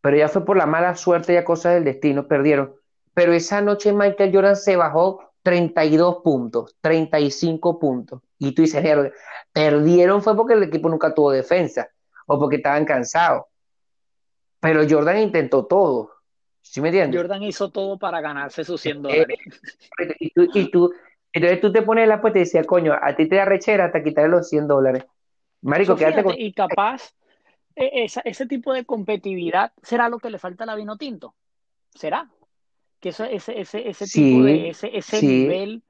[0.01, 2.75] pero ya fue por la mala suerte y a cosas del destino, perdieron.
[3.14, 8.21] Pero esa noche Michael Jordan se bajó 32 puntos, 35 puntos.
[8.39, 9.11] Y tú dices, "Mierda,
[9.53, 11.89] perdieron fue porque el equipo nunca tuvo defensa
[12.27, 13.45] o porque estaban cansados.
[14.61, 16.12] Pero Jordan intentó todo.
[16.61, 17.19] ¿Sí me entiendes?
[17.21, 19.39] Jordan hizo todo para ganarse sus 100 Eh, dólares.
[20.21, 20.93] y tú, y tú,
[21.33, 24.03] entonces tú te pones la puerta y decías, coño, a ti te da rechera hasta
[24.03, 25.05] quitarle los 100 dólares.
[25.62, 26.34] Marico, quédate con...
[26.38, 27.14] y capaz
[27.76, 31.34] e- esa- ese tipo de competitividad será lo que le falta a la vino tinto.
[31.94, 32.30] ¿Será?
[33.00, 35.82] Que eso, ese, ese, ese tipo de, ese, ese sí, nivel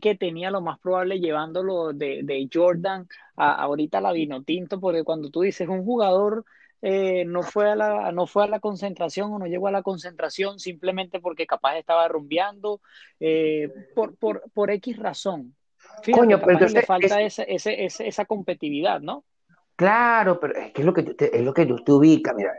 [0.00, 4.78] que tenía lo más probable llevándolo de, de Jordan a ahorita a la vino tinto,
[4.80, 6.44] porque cuando tú dices un jugador
[6.82, 9.82] eh, no fue a la, no fue a la concentración o no llegó a la
[9.82, 12.80] concentración simplemente porque capaz estaba rumbeando,
[13.18, 15.56] eh, por, por, por X razón.
[16.02, 19.24] Fíjate, coño, pero le entonces, es, falta ese, ese, ese- esa competitividad, ¿no?
[19.76, 22.52] claro, pero es que es lo que, te- es lo que te ubicas, mira.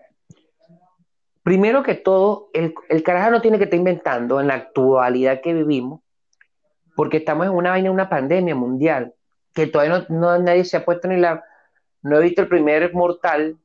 [1.43, 5.53] Primero que todo, el, el carajo no tiene que estar inventando en la actualidad que
[5.53, 6.01] vivimos,
[6.95, 9.13] porque estamos en una vaina, una pandemia mundial,
[9.53, 11.43] que todavía no, no- nadie se ha puesto ni la...
[12.03, 13.57] No he visto el primer mortal,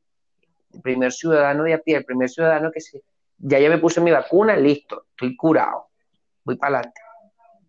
[0.73, 3.03] el primer ciudadano de a pie, el primer ciudadano que se...
[3.39, 5.89] Ya ya me puse mi vacuna, listo, estoy curado,
[6.45, 7.01] voy para adelante.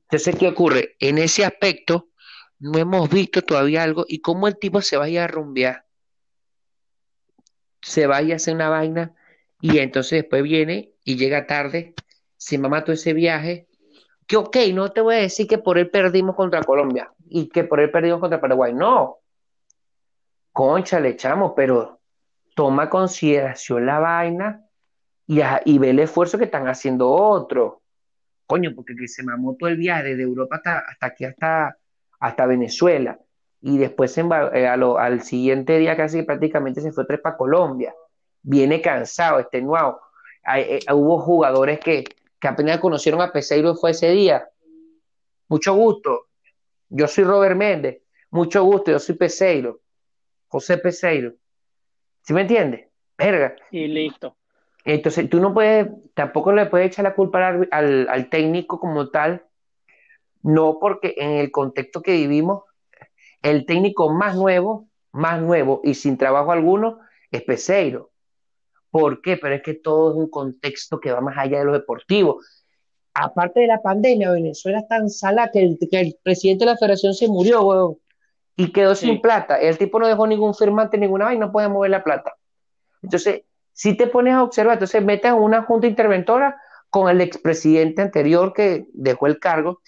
[0.09, 0.95] Entonces, ¿qué ocurre?
[0.99, 2.07] En ese aspecto,
[2.59, 5.85] no hemos visto todavía algo y cómo el tipo se vaya a rumbear,
[7.81, 9.13] se vaya a hacer una vaina
[9.59, 11.93] y entonces después viene y llega tarde,
[12.37, 13.67] se mama todo ese viaje.
[14.25, 17.63] Que ok, no te voy a decir que por él perdimos contra Colombia y que
[17.63, 18.73] por él perdimos contra Paraguay.
[18.73, 19.19] No,
[20.53, 21.99] concha, le echamos, pero
[22.55, 24.65] toma consideración la vaina
[25.25, 27.75] y, y ve el esfuerzo que están haciendo otros.
[28.47, 31.77] Coño, porque que se mamó todo el viaje desde Europa hasta, hasta aquí, hasta,
[32.19, 33.19] hasta Venezuela.
[33.61, 37.93] Y después eh, al siguiente día casi prácticamente se fue tres para Colombia.
[38.41, 39.99] Viene cansado, extenuado.
[40.55, 42.05] Eh, hubo jugadores que,
[42.39, 44.47] que apenas conocieron a Peseiro fue ese día.
[45.49, 46.27] Mucho gusto.
[46.89, 48.01] Yo soy Robert Méndez.
[48.31, 49.81] Mucho gusto, yo soy Peseiro.
[50.47, 51.33] José Peseiro.
[52.21, 52.87] ¿Sí me entiendes?
[53.17, 53.55] Verga.
[53.71, 54.36] Y listo.
[54.87, 59.09] Entonces, tú no puedes, tampoco le puedes echar la culpa al, al- al técnico como
[59.09, 59.43] tal,
[60.43, 62.63] no porque en el contexto que vivimos,
[63.41, 66.99] el técnico más nuevo, más nuevo y sin trabajo alguno
[67.31, 68.11] es Peseiro.
[68.89, 69.35] ¿Por qué?
[69.35, 72.39] Pero es que todo es un contexto que va más allá de lo deportivo.
[73.13, 76.77] Aparte de la pandemia, Venezuela es tan sala que el, que el presidente de la
[76.77, 77.97] federación se murió, weón,
[78.55, 79.59] y quedó sin plata.
[79.59, 82.33] El tipo no dejó ningún firmante, ninguna vaina, no puede mover la plata.
[83.01, 83.41] Entonces,
[83.77, 86.59] si te pones a observar, entonces metes a una junta interventora
[86.89, 89.81] con el expresidente anterior que dejó el cargo.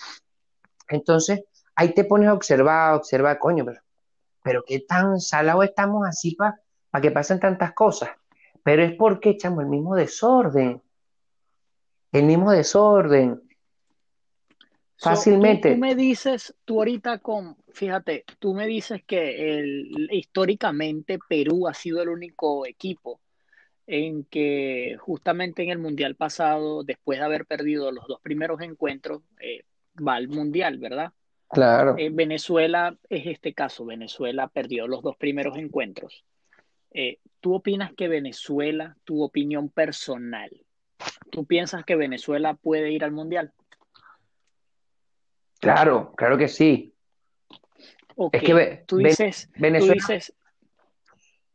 [0.87, 1.41] Entonces,
[1.73, 3.81] ahí te pones a observar, a observar, coño, pero,
[4.43, 6.61] pero qué tan salados estamos así para
[7.01, 8.11] que pasen tantas cosas.
[8.61, 10.83] Pero es porque echamos el mismo desorden,
[12.11, 13.41] el mismo desorden,
[14.97, 15.75] So, tú, tú fácilmente.
[15.77, 22.03] me dices, tú ahorita con, fíjate, tú me dices que el, históricamente Perú ha sido
[22.03, 23.19] el único equipo
[23.91, 29.23] en que justamente en el Mundial pasado, después de haber perdido los dos primeros encuentros,
[29.41, 29.63] eh,
[29.97, 31.11] va al Mundial, ¿verdad?
[31.49, 31.95] Claro.
[31.97, 36.23] Eh, Venezuela es este caso, Venezuela perdió los dos primeros encuentros.
[36.91, 40.51] Eh, ¿tú opinas que Venezuela, tu opinión personal,
[41.31, 43.53] tú piensas que Venezuela puede ir al Mundial?
[45.59, 46.93] Claro, claro que sí.
[48.15, 50.33] Ok, Es que ve- tú dices, tú Venezuela, dices,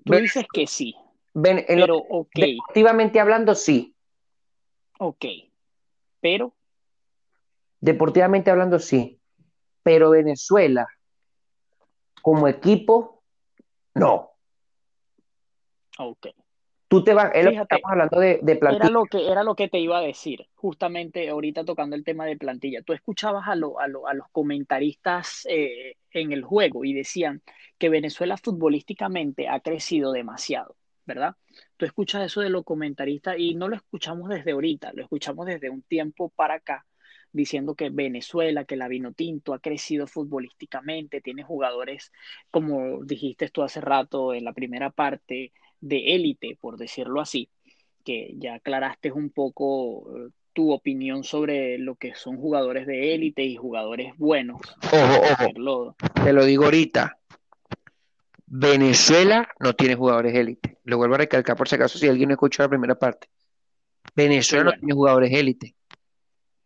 [0.05, 0.97] tú dices que sí,
[1.35, 3.95] Ven- en lo- pero ok, deportivamente hablando, sí.
[4.99, 5.25] ok,
[6.21, 6.55] pero
[7.81, 9.21] Deportivamente hablando, sí.
[9.83, 10.87] Pero Venezuela,
[12.23, 13.23] como equipo,
[13.95, 14.31] no.
[15.99, 16.29] ok.
[16.89, 18.91] Tú te vas, es lo que Fíjate, estamos hablando de, de Era plantilla.
[18.91, 22.37] lo que, era lo que te iba a decir, justamente ahorita tocando el tema de
[22.39, 22.83] plantilla.
[22.83, 27.43] Tú escuchabas a, lo- a, lo- a los comentaristas eh, en el juego y decían
[27.77, 30.77] que Venezuela futbolísticamente ha crecido demasiado,
[31.07, 31.37] ¿verdad?
[31.77, 35.71] Tú escuchas eso de los comentaristas y no lo escuchamos desde ahorita, lo escuchamos desde
[35.71, 36.87] un tiempo para acá,
[37.33, 42.13] diciendo que Venezuela, que la Vinotinto ha crecido futbolísticamente, tiene jugadores,
[42.51, 47.51] como dijiste tú hace rato en la primera parte, de élite, por decirlo así
[48.05, 53.43] que ya aclaraste un poco eh, tu opinión sobre lo que son jugadores de élite
[53.43, 54.61] y jugadores buenos,
[54.93, 57.19] Ojo, ojo, te lo digo ahorita.
[58.57, 60.79] Venezuela no tiene jugadores élite.
[60.85, 63.27] Lo vuelvo a recalcar por si acaso si alguien no escuchó la primera parte.
[64.15, 65.75] Venezuela no tiene jugadores élite.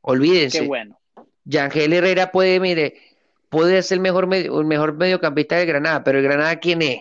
[0.02, 0.60] Olvídense.
[0.60, 1.00] Qué bueno.
[1.44, 3.16] Yangel Herrera puede, mire,
[3.48, 7.00] puede ser el mejor, medio, el mejor mediocampista de Granada, pero el Granada, ¿quién es?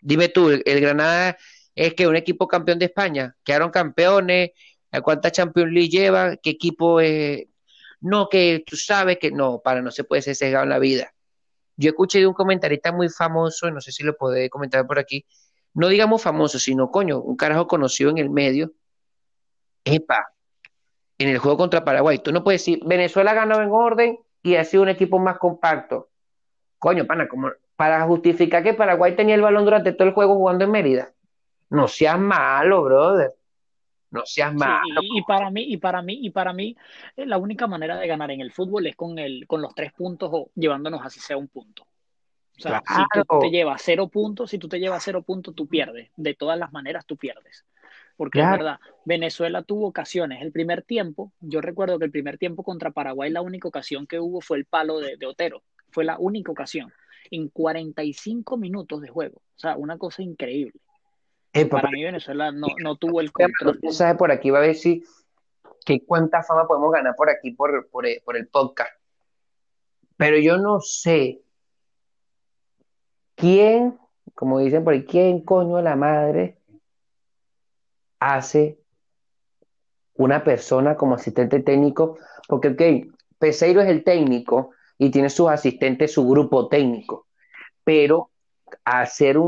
[0.00, 1.36] Dime tú, el, Granada
[1.74, 4.52] es que un equipo campeón de España, quedaron campeones,
[4.92, 6.36] ¿a cuántas Champions League lleva?
[6.38, 7.48] ¿Qué equipo es?
[8.00, 11.12] No, que tú sabes que no, para no se puede ser sesgado en la vida.
[11.80, 15.24] Yo escuché de un comentarista muy famoso, no sé si lo puede comentar por aquí,
[15.72, 18.72] no digamos famoso, sino coño, un carajo conocido en el medio.
[19.82, 20.34] Epa,
[21.16, 24.64] en el juego contra Paraguay, tú no puedes decir, Venezuela ganó en orden y ha
[24.64, 26.10] sido un equipo más compacto.
[26.78, 30.66] Coño, pana, como para justificar que Paraguay tenía el balón durante todo el juego jugando
[30.66, 31.14] en Mérida.
[31.70, 33.34] No seas malo, brother.
[34.10, 35.00] No seas malo.
[35.02, 36.76] y, para mí, y para mí, y para mí,
[37.16, 39.92] eh, la única manera de ganar en el fútbol es con el, con los tres
[39.92, 41.86] puntos o llevándonos así sea un punto.
[42.58, 45.66] O sea, si tú te llevas cero puntos, si tú te llevas cero puntos, tú
[45.66, 46.10] pierdes.
[46.16, 47.64] De todas las maneras, tú pierdes.
[48.16, 50.42] Porque es verdad, Venezuela tuvo ocasiones.
[50.42, 54.20] El primer tiempo, yo recuerdo que el primer tiempo contra Paraguay, la única ocasión que
[54.20, 55.62] hubo fue el palo de, Otero.
[55.90, 56.92] Fue la única ocasión.
[57.30, 59.38] En 45 minutos de juego.
[59.38, 60.78] O sea, una cosa increíble.
[61.52, 63.80] Eh, para mí Venezuela no, no tuvo el control.
[63.90, 64.50] ¿Sabes por aquí?
[64.50, 65.02] Va a ver si
[65.84, 68.92] que cuánta fama podemos ganar por aquí, por, por, por el podcast.
[70.16, 71.40] Pero yo no sé
[73.34, 73.98] quién,
[74.34, 76.58] como dicen por ahí, quién coño a la madre
[78.18, 78.78] hace
[80.14, 86.12] una persona como asistente técnico, porque, ok, Peseiro es el técnico y tiene sus asistentes,
[86.12, 87.26] su grupo técnico,
[87.82, 88.29] pero
[88.84, 89.38] al ser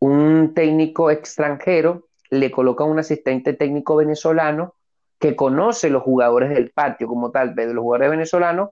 [0.00, 4.74] un, técnico extranjero, le coloca un asistente técnico venezolano
[5.18, 8.70] que conoce los jugadores del patio como tal, de los jugadores venezolanos,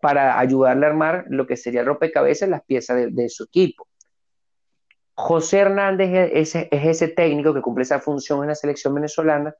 [0.00, 3.88] para ayudarle a armar lo que sería rompecabezas, las piezas de su equipo.
[5.20, 9.52] José Hernández es, ese técnico que cumple esa función en la selección venezolana,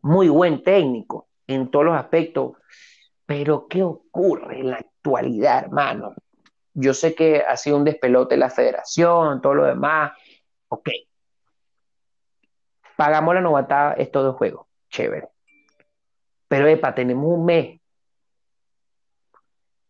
[0.00, 2.52] muy buen técnico en todos los aspectos,
[3.26, 6.14] pero ¿qué ocurre en la actualidad, hermano?
[6.74, 10.12] Yo sé que ha sido un despelote la federación, todo lo demás,
[10.68, 10.88] ok.
[12.96, 15.28] Pagamos la novatada estos dos juegos, chévere.
[16.48, 17.80] Pero, epa, tenemos un mes,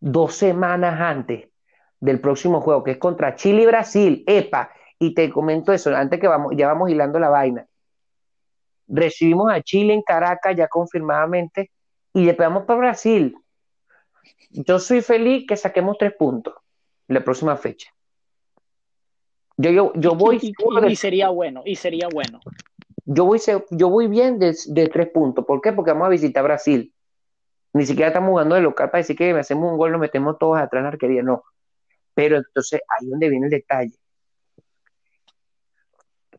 [0.00, 1.48] dos semanas antes
[2.00, 6.18] del próximo juego, que es contra Chile y Brasil, epa, y te comento eso, antes
[6.20, 7.66] que vamos, ya vamos hilando la vaina.
[8.88, 11.70] Recibimos a Chile en Caracas ya confirmadamente
[12.12, 13.36] y le pegamos para Brasil.
[14.50, 16.61] Yo soy feliz que saquemos tres puntos
[17.08, 17.90] la próxima fecha.
[19.56, 20.38] Yo, yo, yo voy.
[20.88, 22.40] Y, sería bueno, y sería bueno.
[23.04, 23.40] Yo voy,
[23.70, 24.54] yo voy bien de,
[24.92, 25.44] tres puntos.
[25.44, 25.72] ¿Por qué?
[25.72, 26.92] Porque vamos a visitar Brasil.
[27.74, 30.58] Ni siquiera estamos jugando de local para decir que hacemos un gol, nos metemos todos
[30.58, 31.22] atrás en la arquería.
[31.22, 31.42] No.
[32.14, 33.92] Pero entonces ahí es donde viene el detalle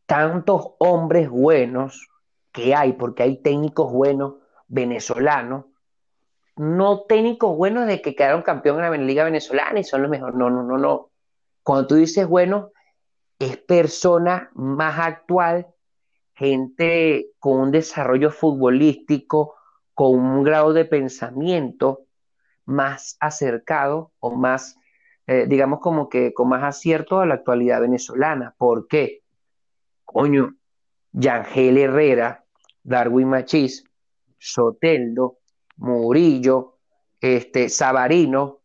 [0.05, 2.09] tantos hombres buenos
[2.51, 4.35] que hay, porque hay técnicos buenos
[4.67, 5.65] venezolanos,
[6.55, 10.35] no técnicos buenos de que quedaron campeón en la Liga Venezolana y son los mejores.
[10.35, 11.09] No, no, no, no.
[11.63, 12.71] Cuando tú dices bueno,
[13.39, 15.67] es persona más actual,
[16.35, 19.55] gente con un desarrollo futbolístico,
[19.93, 22.05] con un grado de pensamiento
[22.65, 24.77] más acercado o más,
[25.27, 28.55] eh, digamos como que con más acierto a la actualidad venezolana.
[28.57, 29.21] ¿Por qué?
[30.05, 30.55] Coño,
[31.11, 32.43] Yangel Herrera,
[32.83, 33.83] Darwin Machís,
[34.37, 35.39] Soteldo,
[35.77, 36.77] Murillo,
[37.19, 38.59] este, Sabarino,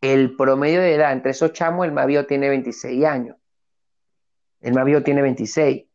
[0.00, 3.36] el promedio de edad entre esos chamos, el más tiene 26 años.
[4.60, 5.86] El más tiene 26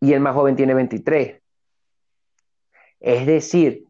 [0.00, 1.42] y el más joven tiene 23.
[3.00, 3.84] Es decir,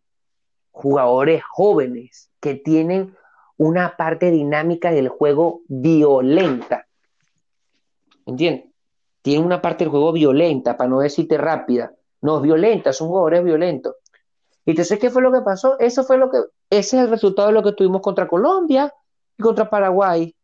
[0.70, 3.16] jugadores jóvenes que tienen
[3.56, 6.86] una parte dinámica del juego violenta.
[8.26, 8.76] ¿Entiendes?
[9.26, 11.92] tiene una parte del juego violenta, para no decirte rápida.
[12.20, 13.96] No, es violenta, son jugadores violentos.
[14.66, 15.78] Y entonces, ¿qué fue lo que pasó?
[15.78, 16.38] Eso fue lo que,
[16.70, 18.92] ese es el resultado de lo que tuvimos contra Colombia
[19.38, 20.34] y contra Paraguay.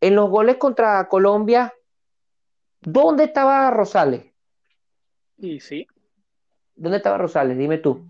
[0.00, 1.72] En los goles contra Colombia,
[2.80, 4.32] ¿dónde estaba Rosales?
[5.36, 5.86] Y sí.
[6.74, 7.56] ¿Dónde estaba Rosales?
[7.56, 8.04] Dime tú.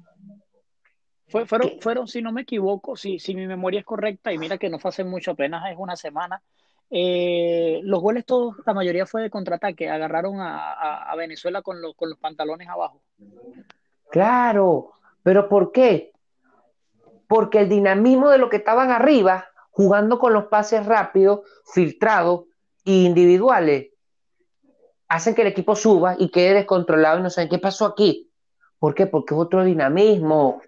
[1.27, 4.71] fueron, fueron, si no me equivoco, si, si mi memoria es correcta, y mira que
[4.71, 6.43] no fue hace mucho, apenas es una semana,
[6.89, 12.19] eh, los goles todos, la mayoría fue de contraataque, agarraron a, Venezuela con, con los
[12.19, 13.03] pantalones abajo.
[14.11, 14.93] Claro,
[15.23, 16.13] pero ¿por qué?
[17.27, 21.41] Porque el dinamismo de lo que estaban arriba, jugando con los pases rápidos,
[21.73, 22.45] filtrados
[22.85, 23.89] e individuales,
[25.09, 28.31] hacen que el equipo suba y quede descontrolado y no saben qué pasó aquí.
[28.79, 29.07] ¿Por qué?
[29.07, 30.63] Porque es otro dinamismo.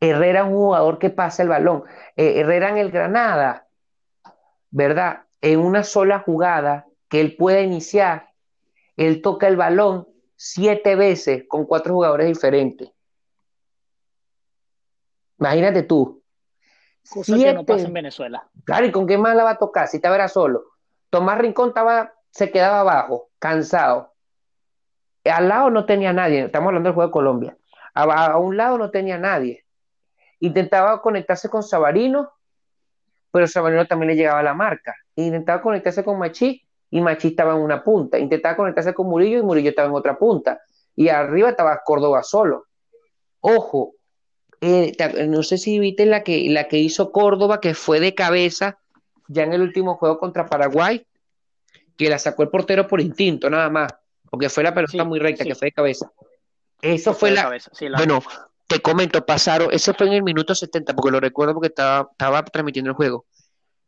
[0.00, 1.84] Herrera es un jugador que pasa el balón.
[2.16, 3.68] Eh, Herrera en el Granada,
[4.70, 5.24] ¿verdad?
[5.40, 8.30] En una sola jugada que él pueda iniciar,
[8.96, 10.08] él toca el balón
[10.44, 12.90] siete veces con cuatro jugadores diferentes.
[15.38, 16.20] Imagínate tú.
[17.08, 18.50] Cosa que no pasa en Venezuela.
[18.64, 19.86] Claro, ¿y con qué más la va a tocar?
[19.86, 20.64] Si estaba era solo.
[21.10, 24.14] Tomás Rincón estaba, se quedaba abajo, cansado.
[25.24, 27.56] Al lado no tenía nadie, estamos hablando del juego de Colombia.
[27.94, 29.64] A, un lado no tenía nadie.
[30.40, 32.32] Intentaba conectarse con Sabarino,
[33.30, 34.96] pero Sabarino también le llegaba a la marca.
[35.14, 38.18] Intentaba conectarse con Machi y Machi estaba en una punta.
[38.18, 40.60] Intentaba conectarse con Murillo y Murillo estaba en otra punta.
[40.94, 42.66] Y arriba estaba Córdoba solo.
[43.40, 43.94] Ojo,
[44.60, 44.94] eh,
[45.26, 48.78] no sé si viste la que, la que hizo Córdoba, que fue de cabeza
[49.26, 51.06] ya en el último juego contra Paraguay,
[51.96, 53.90] que la sacó el portero por instinto, nada más,
[54.28, 56.12] porque fue la pelota muy recta, que fue de cabeza.
[56.82, 57.50] Eso fue, la...
[57.96, 58.22] bueno,
[58.66, 62.44] te comento, pasaron, ese fue en el minuto 70, porque lo recuerdo porque estaba, estaba
[62.44, 63.24] transmitiendo el juego.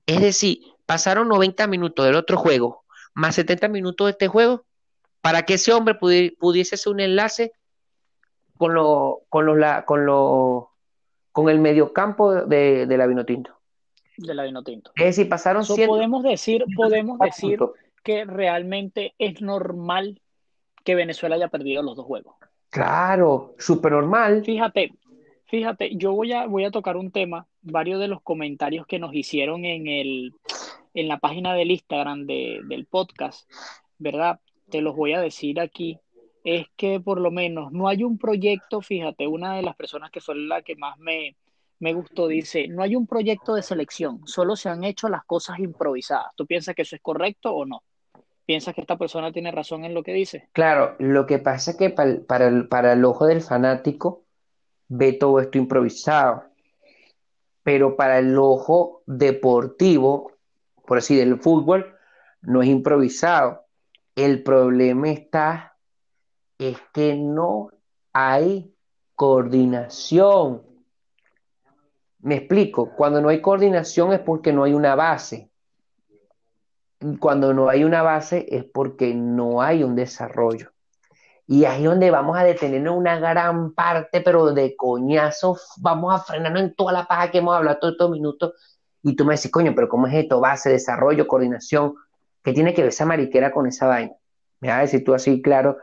[0.06, 2.83] Es decir, pasaron 90 minutos del otro juego,
[3.14, 4.64] más 70 minutos de este juego,
[5.20, 7.52] para que ese hombre pudiese hacer un enlace
[8.56, 10.70] con lo, con los, con lo,
[11.32, 13.58] con el mediocampo de, de la Vinotinto.
[14.16, 14.92] De la Vinotinto.
[14.96, 17.58] Es decir, pasaron Podemos decir, podemos decir
[18.02, 20.20] que realmente es normal
[20.84, 22.36] que Venezuela haya perdido los dos juegos.
[22.70, 24.44] Claro, súper normal.
[24.44, 24.92] Fíjate,
[25.46, 29.14] fíjate, yo voy a, voy a tocar un tema, varios de los comentarios que nos
[29.14, 30.34] hicieron en, el,
[30.94, 33.50] en la página del Instagram del podcast,
[33.98, 34.40] ¿verdad?
[34.70, 36.00] Te los voy a decir aquí
[36.44, 40.20] es que por lo menos no hay un proyecto, fíjate, una de las personas que
[40.20, 41.36] fue la que más me,
[41.80, 45.58] me gustó dice, no hay un proyecto de selección, solo se han hecho las cosas
[45.58, 46.32] improvisadas.
[46.36, 47.82] ¿Tú piensas que eso es correcto o no?
[48.44, 50.50] ¿Piensas que esta persona tiene razón en lo que dice?
[50.52, 54.24] Claro, lo que pasa es que para, el, para el ojo del fanático
[54.88, 56.44] ve todo esto improvisado,
[57.62, 60.33] pero para el ojo deportivo,
[60.86, 61.94] por así del fútbol,
[62.42, 63.64] no es improvisado.
[64.14, 65.76] El problema está
[66.58, 67.70] es que no
[68.12, 68.74] hay
[69.14, 70.62] coordinación.
[72.20, 75.50] Me explico, cuando no hay coordinación es porque no hay una base.
[77.18, 80.70] Cuando no hay una base es porque no hay un desarrollo.
[81.46, 86.24] Y ahí es donde vamos a detenernos una gran parte, pero de coñazo, vamos a
[86.24, 88.54] frenarnos en toda la paja que hemos hablado todos estos minutos.
[89.04, 90.40] Y tú me decís, coño, pero ¿cómo es esto?
[90.40, 91.94] Base, desarrollo, coordinación.
[92.42, 94.14] ¿Qué tiene que ver esa mariquera con esa vaina?
[94.60, 95.76] Me vas a decir tú así, claro,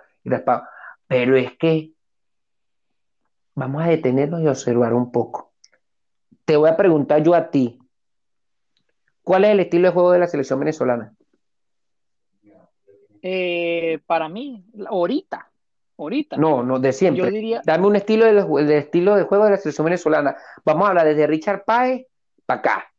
[1.08, 1.92] pero es que
[3.54, 5.54] vamos a detenernos y observar un poco.
[6.46, 7.80] Te voy a preguntar yo a ti,
[9.22, 11.14] ¿cuál es el estilo de juego de la selección venezolana?
[13.22, 15.48] Eh, para mí, ahorita,
[15.96, 16.38] ahorita.
[16.38, 17.24] No, no, de siempre.
[17.24, 17.62] Yo diría...
[17.64, 20.36] Dame un estilo de, estilo de juego de la selección venezolana.
[20.66, 22.08] Vamos a hablar desde Richard Páez
[22.48, 22.91] para acá.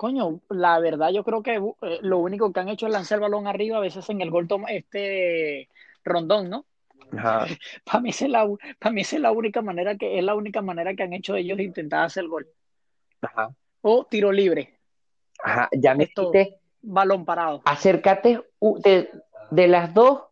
[0.00, 3.20] Coño, la verdad yo creo que eh, lo único que han hecho es lanzar el
[3.20, 5.68] balón arriba, a veces en el gol toma este
[6.02, 6.64] rondón, ¿no?
[7.84, 8.48] para mí es la,
[8.78, 11.60] para mí es la única manera que es la única manera que han hecho ellos
[11.60, 12.48] intentar hacer el gol.
[13.20, 13.50] Ajá.
[13.82, 14.78] O tiro libre.
[15.44, 16.32] Ajá, ya me Esto,
[16.80, 17.60] balón parado.
[17.66, 19.10] Acércate de,
[19.50, 20.22] de, las dos,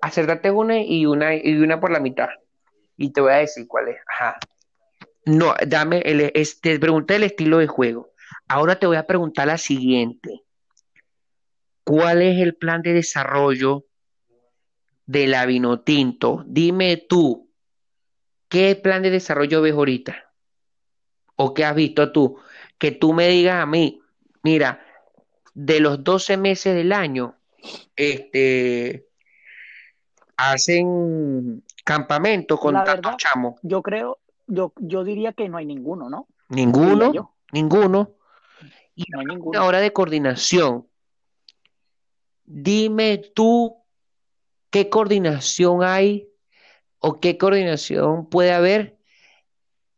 [0.00, 2.28] acércate una y una y una por la mitad.
[2.96, 3.98] Y te voy a decir cuál es.
[4.08, 4.36] Ajá.
[5.26, 8.10] No, dame el, este, pregunté el estilo de juego.
[8.48, 10.42] Ahora te voy a preguntar la siguiente.
[11.84, 13.84] ¿Cuál es el plan de desarrollo
[15.06, 16.44] de la Vinotinto?
[16.46, 17.50] Dime tú,
[18.48, 20.32] ¿qué plan de desarrollo ves ahorita?
[21.36, 22.38] ¿O qué has visto tú?
[22.78, 24.00] Que tú me digas a mí,
[24.42, 24.84] mira,
[25.52, 27.36] de los 12 meses del año,
[27.96, 29.08] este,
[30.36, 33.60] hacen campamento con tantos chamos.
[33.62, 36.28] Yo creo, yo, yo diría que no hay ninguno, ¿no?
[36.48, 38.10] Ninguno, ninguno.
[38.94, 40.86] Y no hay ninguna hora de coordinación.
[42.44, 43.76] Dime tú
[44.70, 46.28] qué coordinación hay
[46.98, 48.98] o qué coordinación puede haber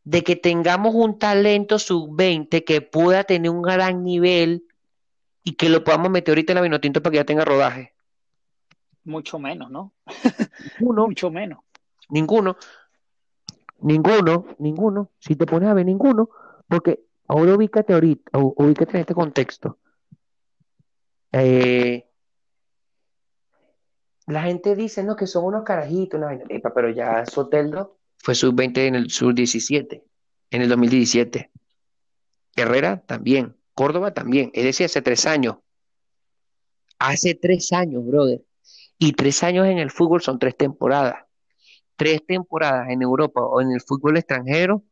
[0.05, 4.65] de que tengamos un talento sub-20 que pueda tener un gran nivel
[5.43, 7.95] y que lo podamos meter ahorita en la Vinotinto para que ya tenga rodaje.
[9.05, 9.95] Mucho menos, ¿no?
[10.79, 11.07] Ninguno.
[11.09, 11.59] Mucho menos.
[12.09, 12.57] Ninguno.
[13.81, 15.11] Ninguno, ninguno.
[15.19, 16.31] Si te pones a ver ninguno,
[16.69, 19.79] porque Ahora ubícate ahorita, ubícate en este contexto.
[21.33, 22.07] Eh,
[24.27, 26.39] la gente dice, no, que son unos carajitos, una
[26.75, 30.03] pero ya Soteldo fue sub-20 en el sub-17,
[30.51, 31.51] en el 2017.
[32.57, 35.57] Herrera también, Córdoba también, es decir, hace tres años.
[36.99, 38.43] Hace tres años, brother.
[38.99, 41.25] Y tres años en el fútbol son tres temporadas.
[41.97, 44.83] tres temporadas en Europa o en el fútbol extranjero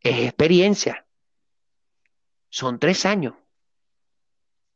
[0.00, 1.04] es experiencia.
[2.54, 3.34] Son tres años.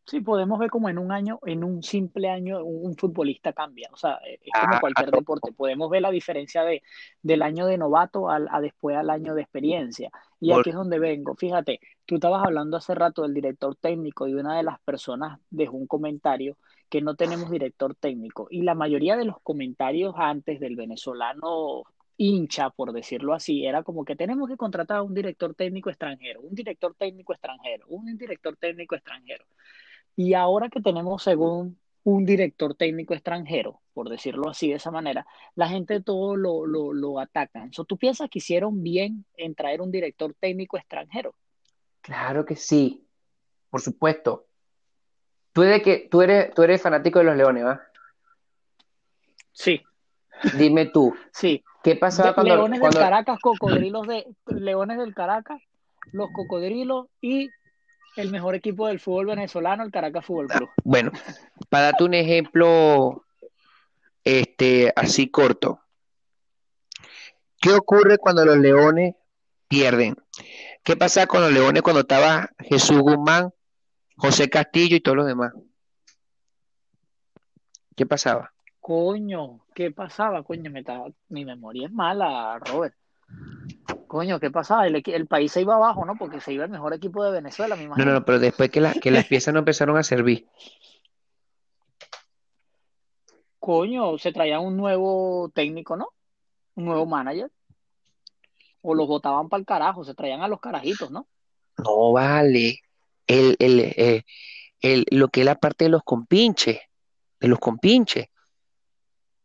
[0.04, 3.88] Sí, podemos ver como en un año, en un simple año, un futbolista cambia.
[3.92, 5.52] O sea, e, es como cualquier deporte.
[5.52, 6.82] Podemos ver la diferencia de,
[7.22, 10.10] del año de novato al, a después al año de experiencia.
[10.40, 11.36] Y aquí es donde vengo.
[11.36, 15.76] Fíjate, tú estabas hablando hace rato del director técnico y una de las personas dejó
[15.76, 16.56] un comentario
[16.88, 18.48] que no tenemos director técnico.
[18.50, 21.84] Y la mayoría de los comentarios antes del venezolano
[22.18, 26.42] hincha, por decirlo así, era como que tenemos que contratar a un director técnico extranjero,
[26.42, 29.46] un director técnico extranjero, un director técnico extranjero.
[30.16, 35.26] Y ahora que tenemos según un director técnico extranjero, por decirlo así de esa manera,
[35.54, 37.70] la gente todo lo, lo, lo atacan.
[37.70, 41.34] ¿Tú piensas que hicieron bien en traer un director técnico extranjero?
[42.00, 43.06] Claro que sí,
[43.70, 44.46] por supuesto.
[45.52, 47.82] Tú, eres que, tú, eres, tú eres fanático de los Leones, ¿va?
[49.52, 49.82] Sí.
[50.56, 51.14] Dime tú.
[51.32, 51.64] Sí.
[51.82, 52.54] ¿Qué pasaba cuando...
[52.54, 54.26] Leones del Caracas, cocodrilos de...
[54.46, 55.60] Leones del Caracas,
[56.12, 57.50] los cocodrilos y
[58.16, 60.68] el mejor equipo del fútbol venezolano, el Caracas Fútbol Club.
[60.82, 61.12] Bueno,
[61.68, 63.24] para darte un ejemplo
[64.24, 65.80] este, así corto.
[67.60, 69.14] ¿Qué ocurre cuando los leones
[69.68, 70.16] pierden?
[70.82, 73.52] ¿Qué pasa con los leones cuando estaba Jesús Guzmán,
[74.16, 75.52] José Castillo y todos los demás?
[77.96, 78.52] ¿Qué pasaba?
[78.80, 80.42] Coño, ¿qué pasaba?
[80.42, 80.72] Coño,
[81.28, 82.96] mi memoria es mala, Robert.
[84.08, 84.88] Coño, ¿qué pasaba?
[84.88, 86.16] El, país se iba abajo, ¿no?
[86.18, 89.12] Porque se iba el mejor equipo de Venezuela, mi No, no, pero después que, que
[89.12, 90.48] las piezas no empezaron a servir.
[93.60, 96.08] Coño, se traía un nuevo técnico, ¿no?
[96.74, 97.48] Un nuevo manager.
[98.82, 101.28] O los botaban para el carajo, se traían a los carajitos, ¿no?
[101.76, 102.80] No vale.
[103.28, 104.24] El, el, eh,
[104.80, 106.80] el, lo que es la parte de los compinches,
[107.38, 108.26] de los compinches.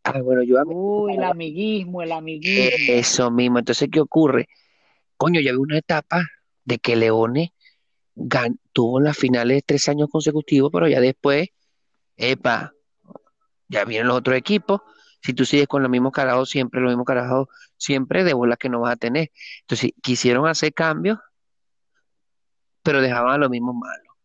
[0.03, 2.75] Ah, bueno, yo Uy, el amiguismo, el amiguismo.
[2.89, 3.59] Eso mismo.
[3.59, 4.49] Entonces, ¿qué ocurre?
[5.15, 6.25] Coño, ya había una etapa
[6.65, 7.53] de que Leone
[8.73, 11.49] tuvo las finales tres años consecutivos, pero ya después,
[12.17, 12.73] epa,
[13.69, 14.81] ya vienen los otros equipos.
[15.21, 17.47] Si tú sigues con los mismos carajos siempre, los mismos carajos
[17.77, 19.31] siempre, de bola que no vas a tener.
[19.61, 21.17] Entonces, quisieron hacer cambios,
[22.81, 24.15] pero dejaban a los mismos malos.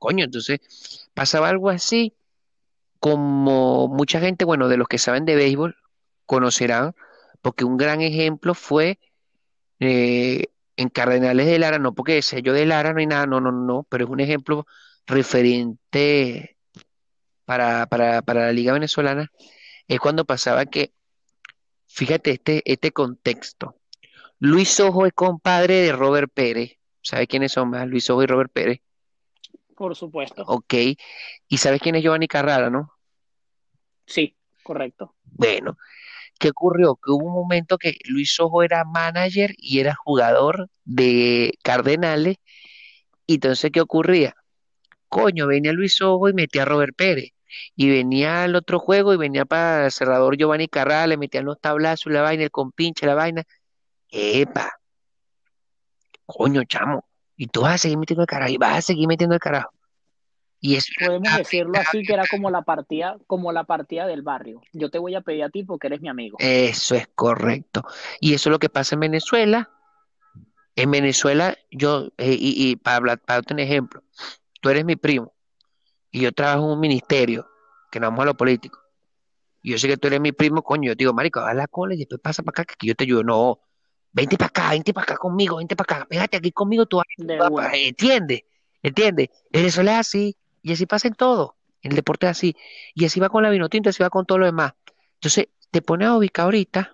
[0.00, 2.12] Coño, entonces pasaba algo así
[3.02, 5.76] como mucha gente, bueno, de los que saben de béisbol,
[6.24, 6.94] conocerán,
[7.40, 9.00] porque un gran ejemplo fue
[9.80, 10.46] eh,
[10.76, 13.50] en Cardenales de Lara, no porque sea yo de Lara, no hay nada, no, no,
[13.50, 14.66] no, pero es un ejemplo
[15.04, 16.56] referente
[17.44, 19.32] para, para, para la Liga Venezolana,
[19.88, 20.92] es cuando pasaba que,
[21.88, 23.74] fíjate este, este contexto,
[24.38, 27.88] Luis Ojo es compadre de Robert Pérez, ¿sabe quiénes son más?
[27.88, 28.80] Luis Ojo y Robert Pérez.
[29.82, 30.44] Por supuesto.
[30.46, 30.74] Ok.
[31.48, 32.92] ¿Y sabes quién es Giovanni Carrara, no?
[34.06, 35.16] Sí, correcto.
[35.24, 35.76] Bueno,
[36.38, 36.94] ¿qué ocurrió?
[36.94, 42.36] Que hubo un momento que Luis Ojo era manager y era jugador de Cardenales.
[43.26, 44.36] Y entonces, ¿qué ocurría?
[45.08, 47.32] Coño, venía Luis Ojo y metía a Robert Pérez.
[47.74, 51.60] Y venía al otro juego y venía para el cerrador Giovanni Carrara, le metían los
[51.60, 53.42] tablazos, la vaina, el compinche, la vaina.
[54.10, 54.78] ¡Epa!
[56.24, 57.04] Coño, chamo.
[57.36, 59.72] Y tú vas a seguir metiendo el carajo y vas a seguir metiendo el carajo.
[60.64, 64.62] Y eso Podemos decirlo así, que era como la partida, como la partida del barrio.
[64.72, 66.36] Yo te voy a pedir a ti porque eres mi amigo.
[66.38, 67.82] Eso es correcto.
[68.20, 69.70] Y eso es lo que pasa en Venezuela.
[70.76, 74.04] En Venezuela, yo, eh, y, para, hablar, para darte un ejemplo,
[74.60, 75.34] tú eres mi primo
[76.12, 77.48] y yo trabajo en un ministerio,
[77.90, 78.78] que no vamos a lo político.
[79.62, 81.66] Y yo sé que tú eres mi primo, coño, yo te digo, marico, haz la
[81.66, 83.24] cola y después pasa para acá, que yo te ayudo.
[83.24, 83.58] No,
[84.12, 87.00] vente para acá, vente para acá conmigo, vente para acá, pégate aquí conmigo, tú
[87.72, 88.42] entiendes,
[88.82, 92.56] entiendes, eso es así, y así pasa en todo, en el deporte es así,
[92.94, 94.74] y así va con la vinotinta, así va con todo lo demás.
[95.14, 96.92] Entonces, te pones a ubicar ahorita,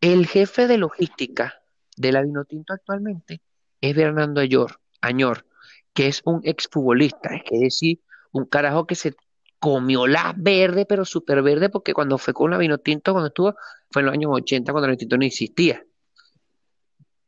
[0.00, 1.60] el jefe de logística
[1.96, 3.40] de la vinotinto actualmente
[3.80, 5.46] es Fernando Añor, Añor,
[5.92, 8.00] que es un exfutbolista, es decir,
[8.30, 9.14] un carajo que se
[9.58, 13.54] comió la verde, pero súper verde, porque cuando fue con la vino tinto, cuando estuvo,
[13.90, 15.84] fue en los años 80, cuando el tinto no existía.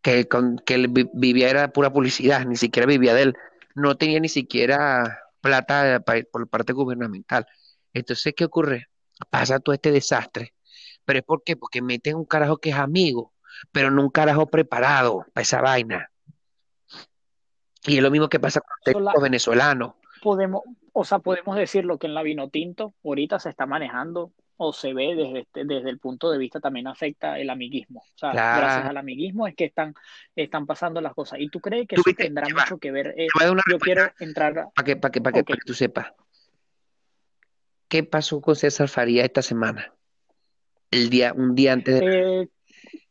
[0.03, 3.35] Que, con, que él vivía era pura publicidad, ni siquiera vivía de él.
[3.74, 6.03] No tenía ni siquiera plata
[6.33, 7.47] por parte gubernamental.
[7.93, 8.89] Entonces, ¿qué ocurre?
[9.31, 10.55] Pasa todo este desastre.
[11.05, 11.57] ¿Pero es por qué?
[11.57, 13.35] Porque meten un carajo que es amigo,
[13.72, 16.11] pero no un carajo preparado para esa vaina.
[17.85, 18.61] Y es lo mismo que pasa
[18.93, 20.62] con los venezolanos podemos,
[20.93, 24.93] o sea, podemos decirlo que en la vino tinto ahorita se está manejando o se
[24.93, 28.01] ve desde, este, desde el punto de vista también afecta el amiguismo.
[28.01, 29.95] O sea, gracias al amiguismo es que están,
[30.36, 31.41] están pasando las cosas.
[31.41, 33.14] ¿Y tú crees que eso tendrá mucho que ver?
[33.16, 33.26] Eh,
[33.70, 34.68] yo quiero entrar...
[34.74, 36.12] Para que, para que, para que, tú sepas.
[37.88, 39.95] ¿Qué pasó con César Faría esta semana?
[40.91, 42.43] el día, un día antes de...
[42.43, 42.49] Eh,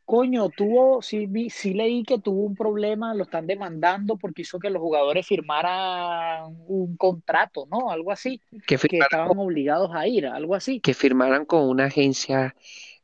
[0.10, 4.72] coño, tuvo, sí, sí leí que tuvo un problema, lo están demandando porque hizo que
[4.72, 7.92] los jugadores firmaran un contrato, ¿no?
[7.92, 10.80] Algo así, que, estaban obligados a ir, algo así.
[10.80, 12.56] Que firmaran con una agencia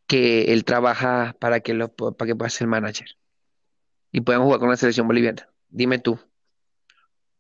[0.08, 3.10] que él trabaja para que, lo, para que pueda ser manager
[4.12, 5.48] y puedan jugar con la selección boliviana.
[5.70, 6.18] Dime tú.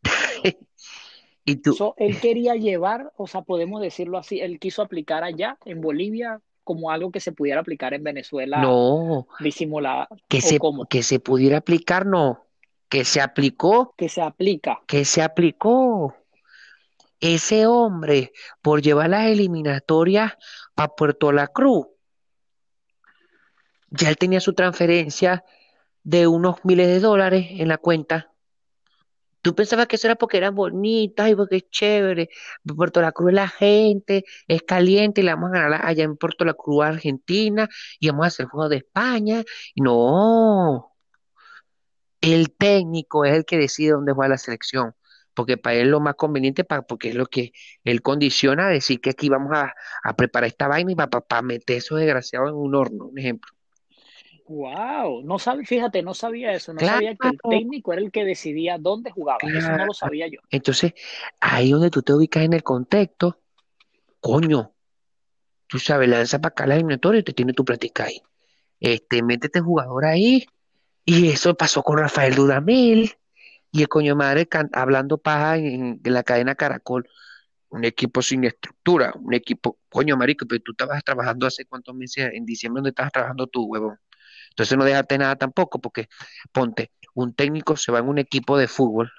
[1.43, 1.95] y tú.
[1.97, 6.91] él quería llevar, o sea, podemos decirlo así, él quiso aplicar allá en Bolivia como
[6.91, 8.57] algo que se pudiera aplicar en Venezuela.
[8.59, 9.27] No.
[9.39, 10.09] Disimulada.
[10.27, 10.59] Que, se,
[10.89, 12.43] que se pudiera aplicar, no.
[12.89, 13.93] Que se aplicó.
[13.95, 14.81] Que se aplica.
[14.87, 16.13] Que se aplicó.
[17.21, 20.33] Ese hombre, por llevar las eliminatorias
[20.75, 21.87] a Puerto La Cruz,
[23.89, 25.45] ya él tenía su transferencia
[26.03, 28.31] de unos miles de dólares en la cuenta.
[29.45, 32.29] Tú pensabas que eso era porque eran bonitas y porque es chévere.
[32.75, 36.45] Puerto La Cruz la gente, es caliente y la vamos a ganar allá en Puerto
[36.45, 37.69] La Cruz, Argentina,
[37.99, 39.43] y vamos a hacer juego de España.
[39.75, 40.95] No.
[42.21, 44.95] El técnico es el que decide dónde va la selección.
[45.35, 47.51] Porque para él lo más conveniente, para, porque es lo que
[47.83, 49.75] él condiciona, decir que aquí vamos a,
[50.15, 53.51] preparar esta vaina y para, para meter eso desgraciado en un horno, un ejemplo.
[54.47, 58.23] Wow, no sabe, fíjate, no sabía eso, no sabía que el técnico era el que
[58.23, 60.39] decidía dónde jugaba, eso no lo sabía yo.
[60.51, 60.93] Entonces,
[61.39, 63.39] ahí donde tú te ubicas en el contexto,
[64.19, 64.71] coño,
[65.67, 68.21] tú sabes, lanza para acá la eliminatoria y te tiene tu plática ahí.
[68.79, 70.45] Este, métete jugador ahí,
[71.03, 73.15] y eso pasó con Rafael Dudamel,
[73.71, 77.09] y el coño madre hablando paja en, la cadena Caracol,
[77.69, 82.29] un equipo sin estructura, un equipo, coño marico, pero tú estabas trabajando hace cuántos meses,
[82.31, 83.99] en diciembre, donde estabas trabajando tú, huevón?
[84.55, 86.07] Entonces no dejarte nada tampoco, porque
[86.53, 89.11] ponte, un técnico se va en un equipo de fútbol,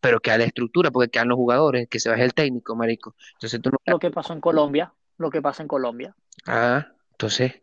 [0.00, 3.16] pero que a la estructura, porque quedan los jugadores, que se va el técnico, marico.
[3.32, 3.78] Entonces tú no...
[3.84, 6.14] Lo que pasó en Colombia, lo que pasa en Colombia.
[6.46, 7.62] Ah, entonces,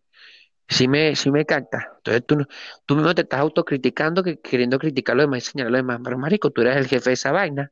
[0.68, 1.94] sí me, sí me capta.
[1.98, 2.46] Entonces tú,
[2.86, 6.02] tú mismo te estás autocriticando, que, queriendo criticar lo demás y señalar lo demás.
[6.04, 7.72] Pero marico, tú eres el jefe de esa vaina.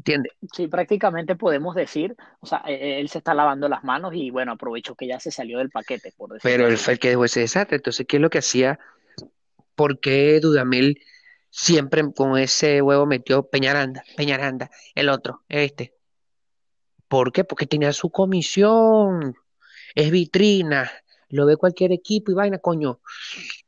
[0.00, 0.32] ¿Entiendes?
[0.54, 4.52] Sí, prácticamente podemos decir, o sea, e, él se está lavando las manos y bueno,
[4.52, 7.26] aprovecho que ya se salió del paquete, por decirlo Pero él fue el que dejó
[7.26, 8.78] ese desastre, entonces, ¿qué es lo que hacía?
[9.74, 11.02] ¿Por qué Dudamel
[11.50, 15.94] siempre con ese huevo metió Peñaranda, Peñaranda, el otro, este?
[17.06, 17.44] ¿Por qué?
[17.44, 19.34] Porque tenía su comisión,
[19.94, 20.90] es vitrina,
[21.28, 23.00] lo ve cualquier equipo y vaina, coño.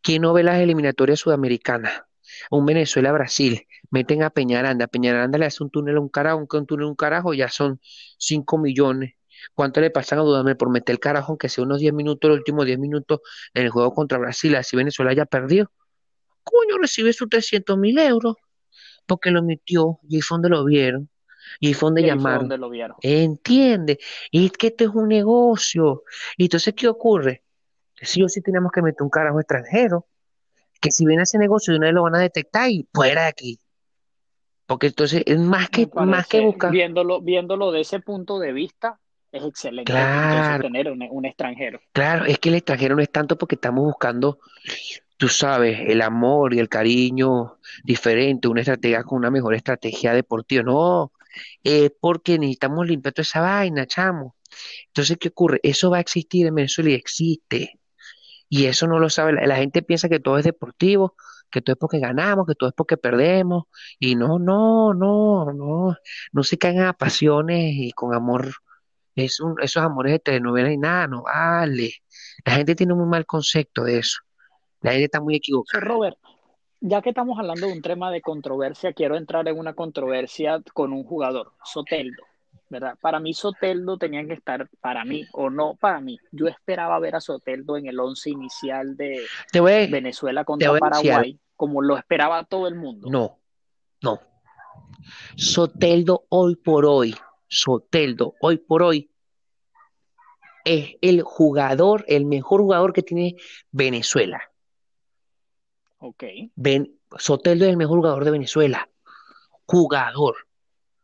[0.01, 2.05] ¿Quién no ve las eliminatorias sudamericanas?
[2.51, 6.87] Un Venezuela-Brasil, meten a Peñaranda, Peñaranda le hace un túnel a un carajo, un túnel
[6.87, 7.81] a un carajo, ya son
[8.19, 9.15] 5 millones.
[9.55, 12.39] ¿Cuánto le pasan a Dudamel por meter el carajo, aunque sea unos 10 minutos, los
[12.39, 13.21] últimos 10 minutos
[13.55, 15.71] en el juego contra Brasil, así Venezuela haya perdido?
[16.45, 18.37] Coño, recibe sus 300 mil euros
[19.07, 21.09] porque lo metió y ahí fue donde lo vieron.
[21.61, 22.41] Y ahí fue donde llamaron.
[22.41, 22.97] Donde lo vieron.
[23.03, 23.99] Entiende.
[24.31, 26.05] Y es que este es un negocio.
[26.37, 27.43] Y entonces, ¿qué ocurre?
[28.01, 30.07] Sí o sí tenemos que meter un carajo extranjero.
[30.83, 33.29] Que si viene ese negocio de una vez lo van a detectar y fuera de
[33.29, 33.59] aquí.
[34.67, 36.71] Porque entonces es más que, más que buscar.
[36.71, 38.99] Viéndolo, viéndolo de ese punto de vista,
[39.33, 39.93] es excelente
[40.61, 41.81] tener un, extranjero.
[41.93, 44.39] Claro, es que el extranjero no es tanto porque estamos buscando,
[45.17, 50.63] tú sabes, el amor y el cariño diferente, una estrategia con una mejor estrategia deportiva.
[50.63, 51.13] No,
[51.63, 54.37] es porque necesitamos limpiar toda esa vaina, chamo.
[54.89, 55.61] Entonces, ¿qué ocurre?
[55.63, 57.79] Eso va a existir en Venezuela y existe.
[58.55, 59.33] Y eso no lo sabe.
[59.33, 61.15] la gente piensa que todo es deportivo
[61.51, 63.65] que todo es porque ganamos, que todo es porque perdemos,
[64.01, 65.97] y no, no, no, no,
[66.33, 68.53] no se caen a pasiones y con amor,
[69.15, 71.93] es un, esos amores de telenovela y nada, no vale.
[72.45, 74.21] La gente tiene un muy mal concepto de eso.
[74.81, 75.85] La gente está muy equivocada.
[75.85, 76.17] Robert,
[76.81, 80.93] ya que estamos hablando de un tema de controversia, quiero entrar en una controversia con
[80.93, 82.25] un jugador, Soteldo.
[82.73, 82.99] ¿Verdad?
[83.01, 86.19] Para mí Soteldo tenía que estar, para mí o no para mí.
[86.33, 91.99] Yo esperaba ver a Soteldo en el once inicial de Venezuela contra Paraguay, como lo
[91.99, 93.09] esperaba todo el mundo.
[93.11, 93.39] No,
[94.01, 94.21] no.
[95.37, 97.15] Soteldo hoy por hoy,
[97.47, 99.11] Soteldo hoy por hoy
[100.65, 103.37] es el jugador, el mejor jugador que tiene
[103.71, 104.41] Venezuela.
[105.99, 106.25] Ok.
[107.19, 108.89] Soteldo es el mejor jugador de Venezuela.
[109.67, 110.37] Jugador.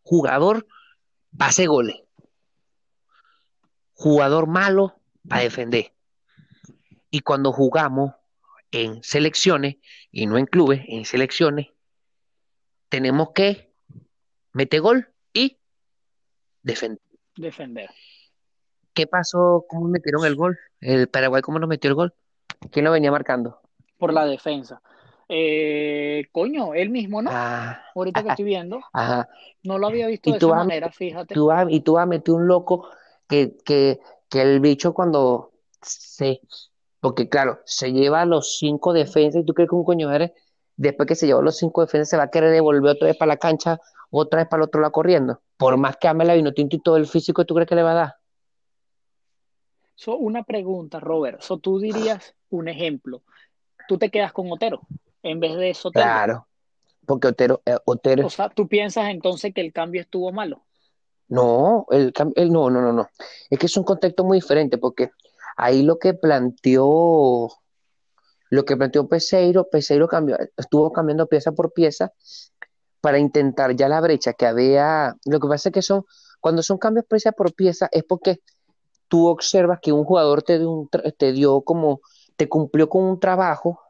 [0.02, 0.66] Jugador
[1.38, 1.96] pase goles.
[3.94, 5.94] Jugador malo para defender.
[7.10, 8.12] Y cuando jugamos
[8.70, 9.76] en selecciones,
[10.10, 11.68] y no en clubes, en selecciones,
[12.88, 13.72] tenemos que
[14.52, 15.58] meter gol y
[16.62, 17.00] defender.
[17.36, 17.90] Defender.
[18.92, 19.64] ¿Qué pasó?
[19.68, 20.58] ¿Cómo metieron el gol?
[20.80, 22.14] ¿El Paraguay cómo nos metió el gol?
[22.70, 23.60] ¿Quién lo venía marcando?
[23.96, 24.82] Por la defensa.
[25.28, 27.30] Eh, coño, él mismo, ¿no?
[27.32, 28.80] Ah, Ahorita que estoy viendo.
[29.62, 31.34] No lo había visto de esa manera, fíjate.
[31.68, 32.88] y tú vas a meter un loco
[33.28, 36.40] que, que, que el bicho cuando Sí,
[37.00, 40.32] porque claro, se lleva a los cinco defensas y tú crees que un coño eres,
[40.76, 43.28] después que se llevó los cinco defensas, se va a querer devolver otra vez para
[43.28, 45.40] la cancha, otra vez para el otro lado corriendo.
[45.56, 47.82] Por más que ame la vino tinto y todo el físico, ¿tú crees que le
[47.82, 48.14] va a dar?
[49.94, 51.40] So, una pregunta, Robert.
[51.40, 53.22] So, tú dirías un ejemplo.
[53.88, 54.80] Tú te quedas con Otero
[55.22, 56.06] en vez de Soteldo.
[56.06, 56.48] Claro,
[57.06, 58.26] porque Otero, eh, Otero.
[58.26, 60.64] O sea, tú piensas entonces que el cambio estuvo malo.
[61.28, 63.08] No, el, el, no, no, no, no.
[63.50, 65.10] Es que es un contexto muy diferente porque
[65.56, 67.48] ahí lo que planteó,
[68.50, 72.12] lo que planteó Peseiro, Peseiro cambió, estuvo cambiando pieza por pieza
[73.00, 75.16] para intentar ya la brecha que había.
[75.26, 76.04] Lo que pasa es que son,
[76.40, 78.40] cuando son cambios pieza por pieza, es porque
[79.08, 82.00] tú observas que un jugador te dio, un, te dio como,
[82.36, 83.80] te cumplió con un trabajo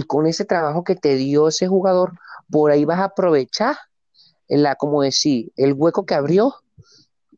[0.00, 2.12] y con ese trabajo que te dio ese jugador,
[2.50, 3.76] por ahí vas a aprovechar,
[4.48, 6.54] la, como decir, el hueco que abrió,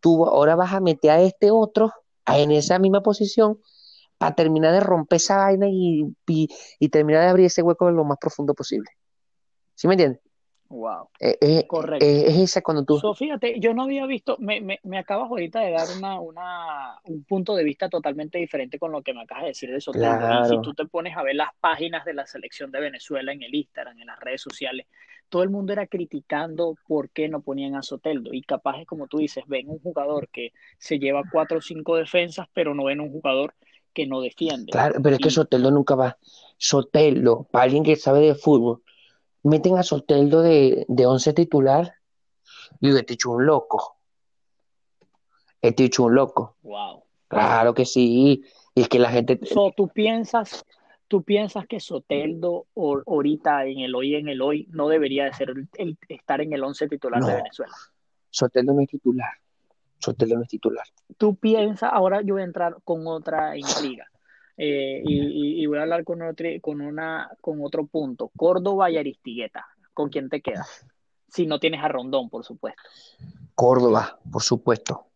[0.00, 1.92] tú ahora vas a meter a este otro
[2.26, 3.58] en esa misma posición
[4.16, 6.48] para terminar de romper esa vaina y, y,
[6.78, 8.90] y terminar de abrir ese hueco lo más profundo posible.
[9.74, 10.21] ¿Sí me entiendes?
[10.72, 11.10] Wow.
[11.20, 12.04] Eh, eh, Correcto.
[12.04, 12.98] eh, es esa cuando tú.
[12.98, 16.98] So, fíjate, yo no había visto, me, me, me acabas ahorita de dar una, una,
[17.04, 20.44] un punto de vista totalmente diferente con lo que me acabas de decir de Soteldo.
[20.46, 23.54] Si tú te pones a ver las páginas de la selección de Venezuela en el
[23.54, 24.86] Instagram, en las redes sociales,
[25.28, 28.32] todo el mundo era criticando por qué no ponían a Soteldo.
[28.32, 31.96] Y capaz es como tú dices, ven un jugador que se lleva cuatro o cinco
[31.96, 33.54] defensas, pero no ven un jugador
[33.92, 34.72] que no defiende.
[34.72, 36.16] Claro, pero es que Soteldo nunca va.
[36.56, 38.82] Soteldo, para alguien que sabe de fútbol,
[39.42, 41.94] meten a Soteldo de, de 11 titular
[42.80, 43.96] y digo, este hecho un loco.
[45.60, 46.56] Este hecho un loco.
[46.62, 47.02] wow.
[47.28, 48.44] Claro que sí.
[48.74, 49.40] Y es que la gente.
[49.44, 50.64] So, tú piensas,
[51.08, 55.32] tú piensas que Soteldo o, ahorita en el hoy en el hoy no debería de
[55.32, 57.72] ser el, el- estar en el once titular de Venezuela.
[58.28, 59.30] Soteldo no es titular.
[59.98, 60.84] Soteldo no es titular.
[61.16, 64.06] Tú piensas, ahora yo voy a entrar con otra intriga
[64.64, 68.30] eh, y, y- y voy a hablar con otro, con una, con otro punto.
[68.36, 70.86] Córdoba y Aristigueta, ¿con quién te quedas?
[71.28, 72.80] Si no tienes a Rondón, por supuesto.
[73.54, 75.06] Córdoba, por supuesto.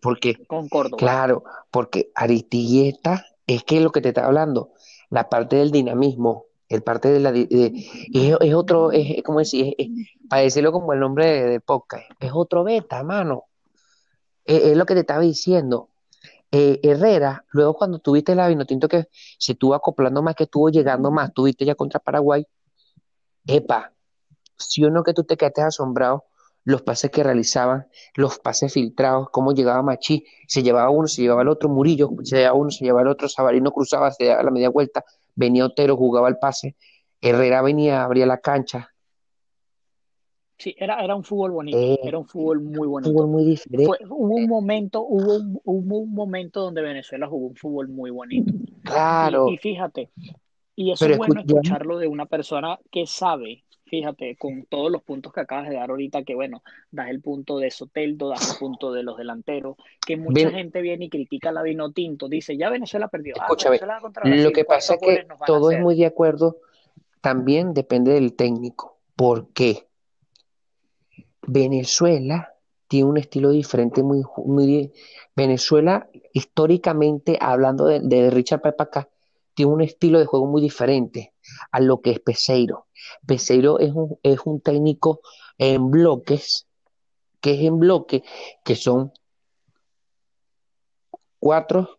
[0.00, 0.96] Porque, Con Córdoba.
[0.98, 4.72] claro, porque Aristigueta es que es lo que te está hablando,
[5.10, 7.30] la parte del dinamismo, el parte de la.
[7.32, 11.46] de- es, es otro, es, como decir, es, es- para decirlo como el nombre de,
[11.50, 13.44] de podcast, es otro beta, mano.
[14.44, 15.88] Es, es lo que te estaba diciendo.
[16.54, 21.10] Eh, Herrera, luego cuando tuviste la Vinotinto que se estuvo acoplando más, que estuvo llegando
[21.10, 22.46] más, tuviste ya contra Paraguay,
[23.46, 23.92] epa,
[24.58, 26.26] si o no que tú te quedaste asombrado,
[26.64, 31.42] los pases que realizaban, los pases filtrados, cómo llegaba Machi, se llevaba uno, se llevaba
[31.42, 34.50] el otro, Murillo, se llevaba uno, se llevaba el otro, Sabarino cruzaba, se daba la
[34.50, 36.76] media vuelta, venía Otero, jugaba el pase,
[37.20, 38.91] Herrera venía, abría la cancha,
[40.62, 43.26] Sí, era, era un fútbol bonito, eh, era un fútbol muy fútbol bonito.
[43.26, 47.56] muy diferente, Fue, hubo un momento, hubo un, hubo un momento donde Venezuela jugó un
[47.56, 48.54] fútbol muy bonito.
[48.84, 50.10] Claro, y fíjate,
[50.76, 54.92] y eso pero es bueno escucha, escucharlo de una persona que sabe, fíjate, con todos
[54.92, 58.52] los puntos que acabas de dar ahorita, que bueno, das el punto de Soteldo, das
[58.52, 62.28] el punto de los delanteros, que mucha ven, gente viene y critica la vino tinto,
[62.28, 65.44] dice, ya Venezuela perdió, ah, escúchame, Venezuela contra lo que pasa ¿cuántos es que a
[65.44, 66.58] todo es muy de acuerdo,
[67.20, 69.88] también depende del técnico, ¿por qué?
[71.46, 72.54] Venezuela
[72.88, 74.92] tiene un estilo diferente, muy, muy
[75.34, 79.08] Venezuela, históricamente, hablando de, de Richard Pepe acá,
[79.54, 81.34] tiene un estilo de juego muy diferente
[81.70, 82.86] a lo que es Peseiro.
[83.26, 85.20] Peseiro es un, es un técnico
[85.58, 86.66] en bloques,
[87.40, 88.22] que es en bloque,
[88.64, 89.12] que son
[91.38, 91.98] cuatro,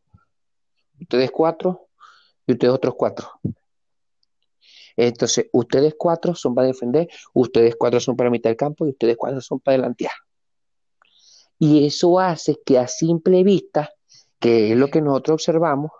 [0.99, 1.87] ustedes cuatro
[2.47, 3.29] y ustedes otros cuatro.
[4.95, 9.17] Entonces, ustedes cuatro son para defender, ustedes cuatro son para mitad del campo y ustedes
[9.17, 10.13] cuatro son para delantear.
[11.59, 13.91] Y eso hace que a simple vista,
[14.39, 15.91] que es lo que nosotros observamos,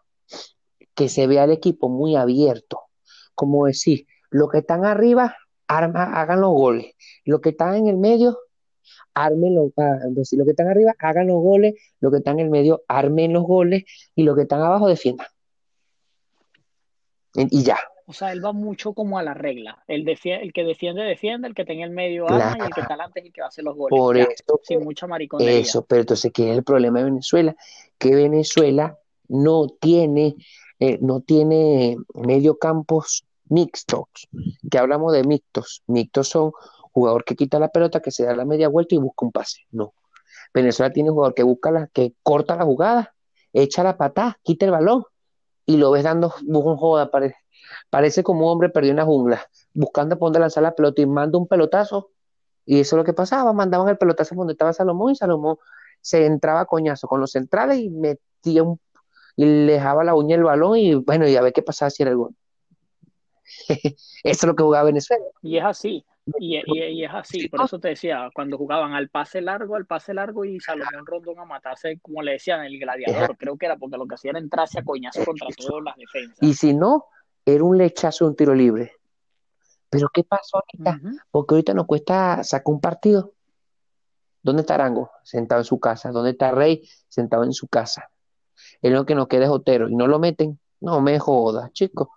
[0.93, 2.81] que se vea el equipo muy abierto.
[3.35, 5.35] Como decir, los que están arriba,
[5.67, 6.93] arma, hagan los goles.
[7.25, 8.37] Los que están en el medio,
[9.13, 11.75] armen los, ah, los que están arriba, hagan los goles.
[11.99, 13.83] Los que están en el medio, armen los goles.
[14.15, 15.27] Y los que están abajo, defiendan.
[17.35, 17.77] Y ya.
[18.05, 19.83] O sea, él va mucho como a la regla.
[19.87, 22.81] El, el que defiende, defiende, el que en el medio arma y el que Claro.
[22.81, 23.97] está adelante es el que va a hacer los goles.
[23.97, 25.57] Por Ya, eso, sin mucha mariconería.
[25.59, 27.55] eso, pero entonces, ¿qué es el problema de Venezuela?
[27.97, 28.97] Que Venezuela
[29.29, 30.35] no tiene,
[30.79, 34.05] eh, no tiene mediocampos mixtos.
[34.69, 35.83] Que hablamos de mixtos.
[35.87, 36.51] Mixtos son
[36.91, 39.61] jugador que quita la pelota, que se da la media vuelta y busca un pase.
[39.71, 39.93] No.
[40.53, 43.15] Venezuela tiene jugador que busca la, que corta la jugada,
[43.53, 45.03] echa la patada, quita el balón
[45.65, 47.37] y lo ves dando un joda, parece,
[47.89, 51.05] parece como un hombre perdido en la jungla, buscando por dónde lanzar la pelota y
[51.05, 52.11] manda un pelotazo
[52.65, 55.57] y eso es lo que pasaba, mandaban el pelotazo donde estaba Salomón y Salomón
[56.01, 58.79] se entraba a coñazo con los centrales y metía un,
[59.35, 62.03] y le dejaba la uña el balón y bueno, y a ver qué pasaba si
[62.03, 62.35] era el gol.
[63.67, 65.23] Eso es lo que jugaba Venezuela.
[65.41, 66.05] Y es así,
[66.39, 70.13] y, y, es así, por eso te decía, cuando jugaban al pase largo, al pase
[70.13, 73.97] largo y Salomón Rondón a matarse, como le decían, el gladiador, creo que era porque
[73.97, 76.37] lo que hacía era entrarse a coñazo contra todas las defensas.
[76.41, 77.07] Y si no,
[77.45, 78.93] era un lechazo, un tiro libre.
[79.89, 80.99] Pero ¿qué pasó ahorita?
[81.29, 83.33] Porque ahorita nos cuesta sacar un partido.
[84.41, 85.11] ¿Dónde está Arango?
[85.23, 86.11] Sentado en su casa.
[86.11, 86.87] ¿Dónde está Rey?
[87.07, 88.09] Sentado en su casa.
[88.81, 89.87] Es lo que nos queda es Otero.
[89.87, 90.59] ¿Y no lo meten?
[90.81, 92.09] No me jodas, chicos.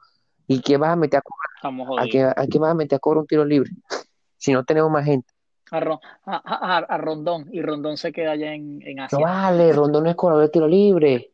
[0.46, 2.00] ¿Y qué vas a meter a cobrar?
[2.00, 3.70] ¿A qué, ¿A qué vas a meter a cobrar un tiro libre?
[4.36, 5.32] si no tenemos más gente.
[5.70, 7.48] A, Rondón.
[7.52, 9.18] Y Rondón se queda allá en, en Asia.
[9.18, 11.32] No vale, Rondón no es cobrador de tiro libre.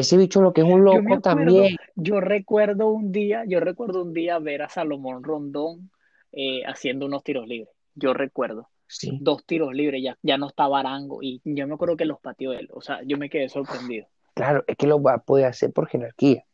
[0.00, 1.76] Ese bicho lo que es un loco también.
[1.96, 5.90] Yo recuerdo un día, yo recuerdo un día ver a Salomón Rondón
[6.32, 7.74] eh, haciendo unos tiros libres.
[7.94, 8.68] Yo recuerdo.
[8.86, 9.18] Sí.
[9.20, 11.22] Dos tiros libres, ya, ya no estaba Arango.
[11.22, 12.68] Y yo me acuerdo que los pateó él.
[12.72, 14.06] O sea, yo me quedé sorprendido.
[14.34, 16.44] Claro, es que lo va a poder hacer por jerarquía.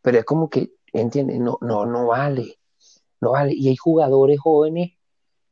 [0.00, 1.38] Pero es como que, ¿entiendes?
[1.38, 2.58] No, no, no vale.
[3.20, 3.52] No vale.
[3.54, 4.92] Y hay jugadores jóvenes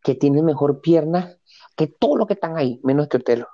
[0.03, 1.37] que tienen mejor pierna
[1.77, 3.47] que todos los que están ahí, menos que Otelo.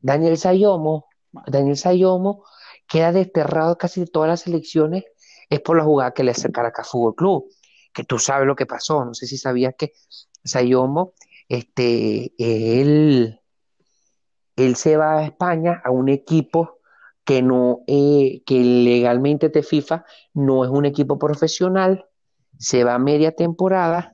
[0.00, 1.06] Daniel Sayomo
[1.46, 2.44] Daniel Sayomo
[2.86, 5.04] queda desterrado casi de todas las elecciones,
[5.48, 7.44] es por la jugada que le hace Caracas Fútbol Club,
[7.92, 9.92] que tú sabes lo que pasó, no sé si sabías que
[10.44, 11.14] Sayomo,
[11.48, 13.40] este, él,
[14.56, 16.78] él se va a España a un equipo
[17.24, 20.04] que no, eh, que legalmente te FIFA
[20.34, 22.06] no es un equipo profesional,
[22.58, 24.12] se va a media temporada,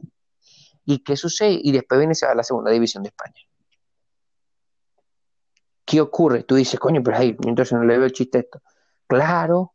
[0.84, 1.58] ¿y qué sucede?
[1.62, 3.47] Y después viene se va a la segunda división de España.
[5.88, 6.42] ¿Qué ocurre?
[6.42, 8.60] Tú dices, coño, pero ahí, entonces no le veo el chiste esto.
[9.06, 9.72] Claro,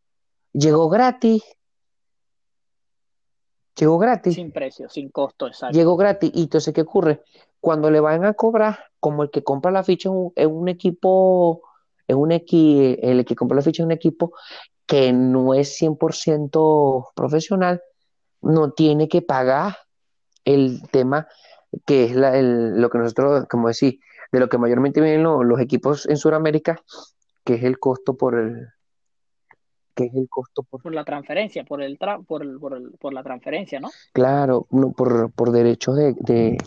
[0.52, 1.42] llegó gratis.
[3.76, 4.36] Llegó gratis.
[4.36, 5.76] Sin precio, sin costo, exacto.
[5.76, 6.30] Llegó gratis.
[6.36, 7.24] Y entonces, ¿qué ocurre?
[7.60, 11.64] Cuando le van a cobrar, como el que compra la ficha es un, equipo,
[12.08, 14.34] es un equi, el que compra la ficha es un equipo
[14.86, 17.82] que no es 100% profesional,
[18.40, 19.78] no tiene que pagar
[20.46, 21.28] el tema
[21.88, 24.00] que es lo que nosotros, como decir,
[24.34, 26.82] de lo que mayormente vienen los equipos en Sudamérica,
[27.46, 28.68] que es el costo por el
[29.96, 33.92] que es el costo por, la transferencia, por el, por, por, la transferencia, ¿no?
[34.12, 36.58] Claro, no, por, por derechos de,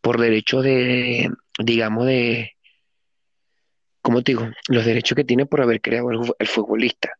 [0.00, 1.28] por derechos de,
[1.62, 2.52] digamos, de,
[4.00, 4.46] ¿cómo te digo?
[4.68, 6.08] Los derechos que tiene por haber creado
[6.38, 7.10] el, futbolista.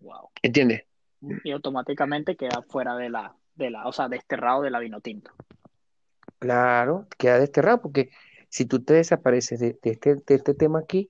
[0.00, 0.28] Wow.
[0.42, 0.84] ¿Entiendes?
[1.44, 5.30] Y automáticamente queda fuera de la, de la, o sea, desterrado de la vino tinto.
[6.42, 8.10] Claro, queda desterrado porque
[8.48, 11.08] si tú te desapareces de, este, este, tema aquí,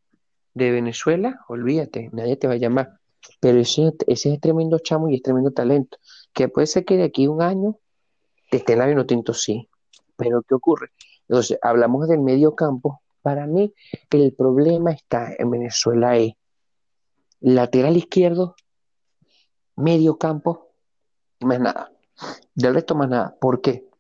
[0.53, 3.01] de Venezuela, olvídate, nadie te va a llamar.
[3.41, 5.97] Pero ese, es tremendo chamo y es tremendo talento.
[6.35, 7.79] Que puede ser que de aquí a un año
[8.51, 9.71] te esté en la vino tinto, sí.
[10.17, 10.91] Pero ¿qué ocurre?
[11.27, 13.01] Entonces, hablamos del medio campo.
[13.23, 13.73] Para mí,
[14.11, 16.35] el problema está en Venezuela es
[17.41, 18.55] lateral izquierdo,
[19.77, 20.75] medio campo,
[21.41, 21.91] más nada.
[22.55, 23.35] Del resto más nada.
[23.41, 23.91] ¿Por qué?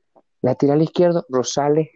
[0.43, 1.88] Lateral izquierdo, Rosales,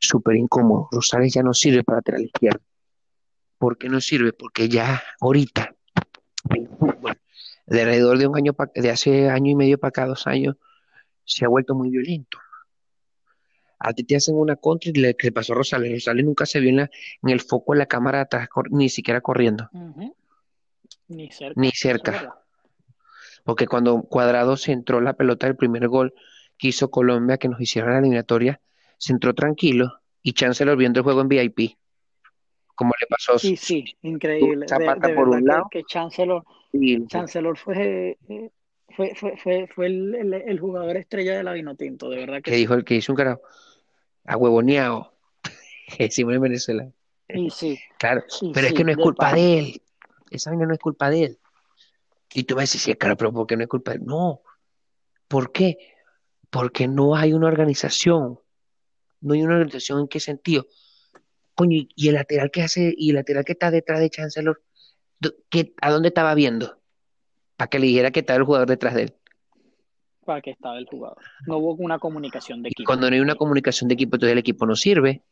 [0.00, 0.88] súper incómodo.
[0.90, 2.60] Rosales ya no sirve para lateral izquierdo.
[3.58, 4.32] ¿Por qué no sirve?
[4.32, 5.74] Porque ya ahorita,
[7.66, 10.56] de alrededor de un año, de hace año y medio para acá, dos años,
[11.24, 12.38] se ha vuelto muy violento.
[13.78, 15.92] A ti te hacen una contra y le, pasó a Rosales.
[15.92, 16.88] Rosales nunca se vio en,
[17.22, 19.68] el foco de la cámara atrás, ni siquiera corriendo.
[21.08, 21.60] Ni cerca.
[21.60, 22.38] Ni cerca.
[23.44, 26.14] Porque cuando Cuadrado se entró la pelota del primer gol,
[26.56, 28.60] quiso Colombia que nos hiciera la eliminatoria,
[28.98, 31.76] se entró tranquilo y Chancellor viendo el juego en VIP.
[32.74, 33.38] Como le pasó.
[33.38, 34.66] Sí, sí, increíble.
[34.66, 35.68] Zapata por un lado.
[35.70, 36.44] Que, Chancellor,
[37.06, 38.18] Chancellor fue,
[38.96, 42.50] fue, fue, fue, fue el, el, jugador estrella de la Vinotinto, de verdad que.
[42.50, 43.42] Que dijo el que hizo un carajo.
[44.24, 45.14] A huevoneado.
[45.98, 46.90] Decimos en Venezuela.
[47.28, 47.78] Y sí.
[47.98, 49.82] Claro, pero es que no es culpa de él.
[50.30, 51.38] Esa vaina no es culpa de él.
[52.32, 54.04] Y tú vas a decir, sí, claro, pero ¿por qué no es culpa de él?
[54.04, 54.40] No.
[55.28, 55.93] ¿Por qué?
[56.54, 58.38] Porque no hay una organización.
[59.20, 60.66] No hay una organización en qué sentido.
[61.56, 64.62] Coño, y el lateral que hace, y el lateral que está detrás de Chancellor,
[65.82, 66.78] ¿a dónde estaba viendo?
[67.56, 69.14] Para que le dijera que estaba el jugador detrás de él.
[70.24, 71.18] Para que estaba el jugador.
[71.48, 72.86] No hubo una comunicación de equipo.
[72.86, 75.22] cuando no hay una comunicación de equipo, entonces el equipo no sirve.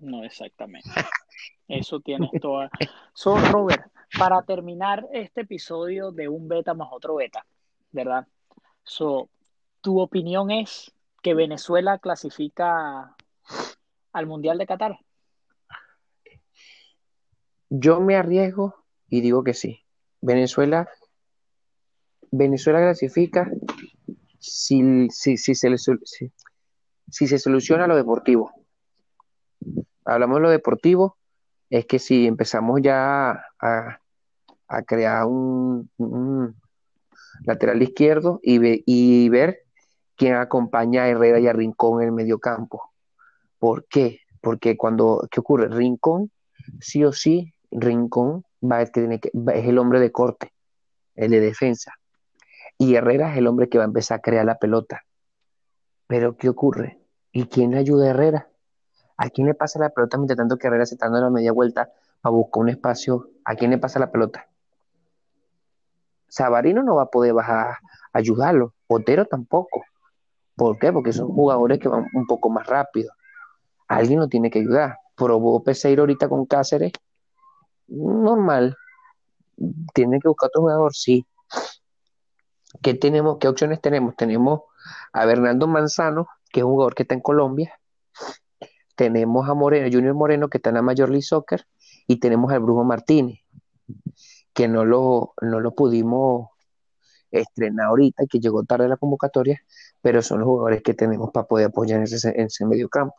[0.00, 0.90] No, exactamente.
[1.68, 2.68] Eso tienes toda.
[3.12, 7.46] So, Robert, para terminar este episodio de un beta más otro beta,
[7.92, 8.26] ¿verdad?
[8.82, 9.28] So,
[9.84, 13.14] ¿Tu opinión es que Venezuela clasifica
[14.14, 14.98] al Mundial de Qatar?
[17.68, 18.76] Yo me arriesgo
[19.10, 19.82] y digo que sí.
[20.22, 20.88] Venezuela,
[22.30, 23.50] Venezuela clasifica
[24.38, 25.76] si, si, si, se,
[27.10, 28.52] si se soluciona lo deportivo.
[30.06, 31.18] Hablamos de lo deportivo,
[31.68, 34.00] es que si empezamos ya a,
[34.66, 36.56] a crear un, un
[37.44, 39.63] lateral izquierdo y, ve- y ver
[40.16, 42.92] quién acompaña a Herrera y a Rincón en el mediocampo.
[43.58, 44.20] ¿Por qué?
[44.40, 45.68] Porque cuando, ¿qué ocurre?
[45.68, 46.30] Rincón,
[46.80, 50.52] sí o sí, Rincón va a que, va- es el hombre de corte,
[51.14, 51.94] el de defensa.
[52.78, 55.02] Y Herrera es el hombre que va a empezar a crear la pelota.
[56.06, 56.98] Pero ¿qué ocurre?
[57.32, 58.48] ¿Y quién le ayuda a Herrera?
[59.16, 61.52] ¿A quién le pasa la pelota mientras tanto que Herrera se está dando la media
[61.52, 63.30] vuelta para buscar un espacio?
[63.44, 64.48] ¿A quién le pasa la pelota?
[66.28, 67.76] Sabarino no va a poder bajar
[68.12, 68.74] ayudarlo.
[68.88, 69.84] Otero tampoco.
[70.56, 70.92] ¿Por qué?
[70.92, 73.12] Porque son jugadores que van un poco más rápido.
[73.88, 74.98] Alguien lo tiene que ayudar.
[75.16, 76.92] Probó Peseiro ahorita con Cáceres.
[77.88, 78.76] Normal.
[79.92, 81.26] Tiene que buscar otro jugador, sí.
[82.82, 83.38] ¿Qué tenemos?
[83.38, 84.16] ¿Qué opciones tenemos?
[84.16, 84.62] Tenemos
[85.12, 87.78] a Bernardo Manzano, que es un jugador que está en Colombia.
[88.96, 91.66] Tenemos a Moreno, Junior Moreno, que está en la Major League Soccer.
[92.06, 93.40] Y tenemos al Brujo Martínez,
[94.52, 96.50] que no lo, no lo pudimos
[97.30, 99.60] estrenar ahorita, que llegó tarde a la convocatoria,
[100.04, 103.14] pero son los jugadores que tenemos para poder apoyar en ese, en ese medio campo.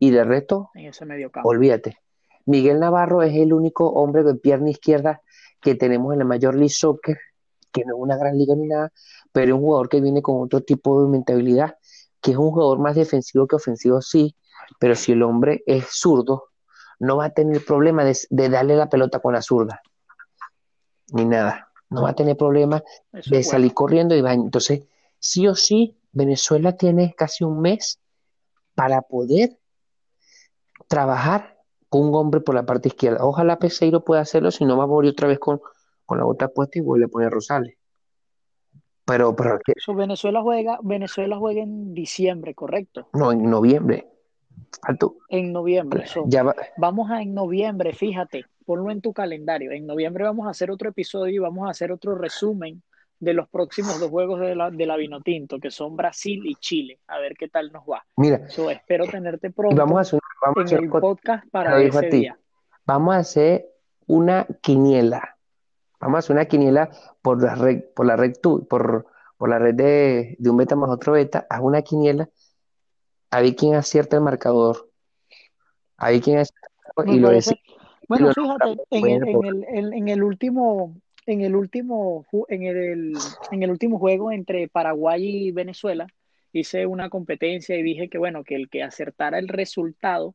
[0.00, 1.48] Y de resto, en ese medio campo.
[1.48, 1.98] olvídate.
[2.46, 5.22] Miguel Navarro es el único hombre de pierna izquierda
[5.60, 7.16] que tenemos en la Major League Soccer,
[7.70, 8.92] que no es una gran liga ni nada,
[9.30, 11.76] pero es un jugador que viene con otro tipo de mentalidad,
[12.20, 14.34] que es un jugador más defensivo que ofensivo, sí,
[14.80, 16.46] pero si el hombre es zurdo,
[16.98, 19.80] no va a tener problema de, de darle la pelota con la zurda,
[21.12, 21.68] ni nada.
[21.88, 22.82] No va a tener problema
[23.12, 23.48] Eso de bueno.
[23.48, 24.32] salir corriendo y va.
[24.32, 24.82] Entonces,
[25.20, 28.00] sí o sí, Venezuela tiene casi un mes
[28.74, 29.58] para poder
[30.88, 31.58] trabajar
[31.90, 33.22] con un hombre por la parte izquierda.
[33.22, 35.60] Ojalá Peseiro pueda hacerlo, si no va a volver otra vez con,
[36.06, 37.76] con la bota puesta y vuelve a poner Rosales.
[39.04, 43.08] Pero, pero So, Venezuela juega, Venezuela juega en diciembre, correcto.
[43.12, 44.08] no, en noviembre.
[44.82, 45.16] Alto.
[45.28, 46.06] En noviembre.
[46.06, 46.54] So, Ya va.
[46.78, 49.70] vamos a en noviembre, fíjate, ponlo en tu calendario.
[49.70, 52.82] En noviembre vamos a hacer otro episodio y vamos a hacer otro resumen
[53.18, 57.00] de los próximos dos juegos de la, de la Vinotinto, que son Brasil y Chile.
[57.08, 58.04] A ver qué tal nos va.
[58.16, 61.76] Mira, So, espero tenerte pronto vamos a hacer, vamos a en hacer el podcast para
[61.76, 62.16] a ese ti.
[62.18, 62.38] día.
[62.84, 63.66] Vamos a hacer
[64.06, 65.36] una quiniela.
[65.98, 66.90] Vamos a hacer una quiniela
[67.22, 69.06] por la red, por la red tu- por,
[69.38, 71.46] por la red de, de un beta más otro beta.
[71.48, 72.28] Haz una quiniela.
[73.30, 74.90] A ver quién acierta el marcador.
[75.96, 76.68] A ver quién acierta
[77.06, 77.60] y lo decimos.
[78.08, 80.94] Bueno, fíjate, en en el, en, en el último,
[81.26, 83.12] en el último, en el,
[83.50, 86.06] en el último juego entre Paraguay y Venezuela,
[86.52, 90.34] hice una competencia y dije que bueno, que el que acertara el resultado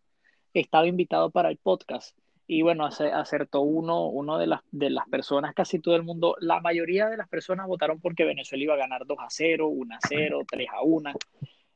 [0.54, 2.18] estaba invitado para el podcast.
[2.48, 6.36] Y bueno, ace- acertó uno, uno de las, de las personas, casi todo el mundo,
[6.42, 9.96] la mayoría de las personas votaron porque Venezuela iba a ganar 2 a 0, 1
[9.96, 11.12] a 0, 3 a 1.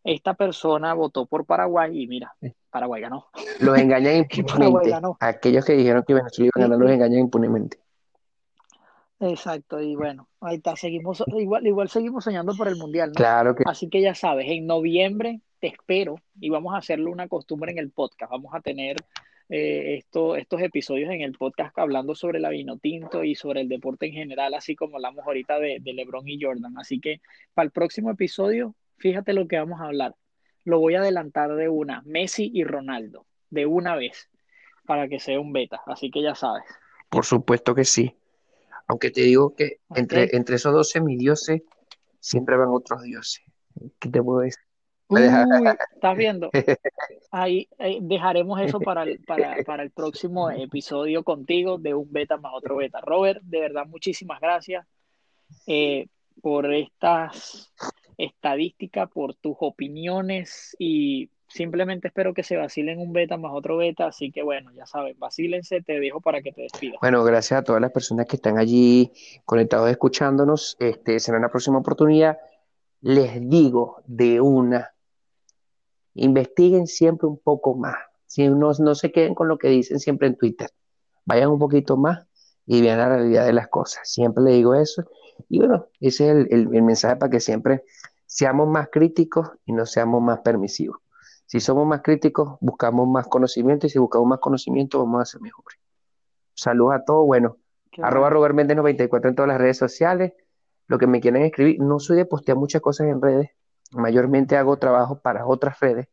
[0.04, 2.36] Esta persona votó por Paraguay y mira,
[2.70, 3.28] Paraguay ganó.
[3.62, 4.90] los engañan impunemente.
[4.90, 5.18] ganó.
[5.22, 7.78] Aquellos que dijeron que Venezuela iba a ganar los engañan impunemente.
[9.20, 13.16] Exacto, y bueno, ahí está, seguimos, igual, igual seguimos soñando por el mundial, ¿no?
[13.16, 17.28] Claro que Así que ya sabes, en noviembre te espero y vamos a hacerlo una
[17.28, 18.32] costumbre en el podcast.
[18.32, 18.98] Vamos a tener
[19.48, 23.70] eh, esto, estos episodios en el podcast hablando sobre la vino tinto y sobre el
[23.70, 26.78] deporte en general, así como hablamos ahorita de, de LeBron y Jordan.
[26.78, 27.22] Así que
[27.54, 30.16] para el próximo episodio, fíjate lo que vamos a hablar.
[30.66, 34.30] Lo voy a adelantar de una, Messi y Ronaldo, de una vez,
[34.86, 35.82] para que sea un beta.
[35.86, 36.66] Así que ya sabes.
[37.10, 38.16] por supuesto que sí.
[38.88, 41.64] Aunque te digo que entre, entre esos dos semidioses
[42.20, 43.44] siempre van otros dioses.
[44.00, 44.64] ¿Qué te puedo decir?
[45.08, 45.22] Uy,
[45.94, 46.50] ¿estás viendo?
[47.32, 47.68] Ahí
[48.02, 52.78] dejaremos eso para el, para, para el próximo episodio contigo de un beta más otro
[52.78, 53.02] beta.
[53.02, 54.86] Robert, de verdad, muchísimas gracias
[55.68, 56.08] eh,
[56.42, 57.72] por estas
[58.18, 64.08] estadísticas, por tus opiniones y simplemente espero que se vacilen un beta más otro beta.
[64.08, 66.98] Así que bueno, ya saben, vacílense, te dejo para que te despidas.
[67.02, 69.12] Bueno, gracias a todas las personas que están allí
[69.46, 70.76] conectados escuchándonos.
[70.80, 72.38] Este, será una próxima oportunidad.
[73.02, 74.94] Les digo de una,
[76.16, 77.96] investiguen siempre un poco más.
[78.26, 80.70] Si no, no se queden con lo que dicen siempre en Twitter.
[81.26, 82.26] Vayan un poquito más
[82.66, 84.10] y vean la realidad de las cosas.
[84.10, 85.04] Siempre le digo eso.
[85.50, 87.84] Y bueno, ese es el, el- el mensaje para que siempre
[88.26, 90.98] seamos más críticos y no seamos más permisivos.
[91.46, 95.42] Si somos más críticos, buscamos más conocimiento y si buscamos más conocimiento, vamos a ser
[95.42, 95.80] mejores.
[96.54, 97.26] Saludos a todos.
[97.28, 97.58] Bueno,
[98.02, 98.30] arroba.
[98.30, 100.34] Robert Méndez 94 en todas las redes sociales.
[100.88, 103.52] Lo que me quieran escribir, no soy de postear muchas cosas en redes.
[103.92, 106.08] Mayormente hago trabajo para otras redes,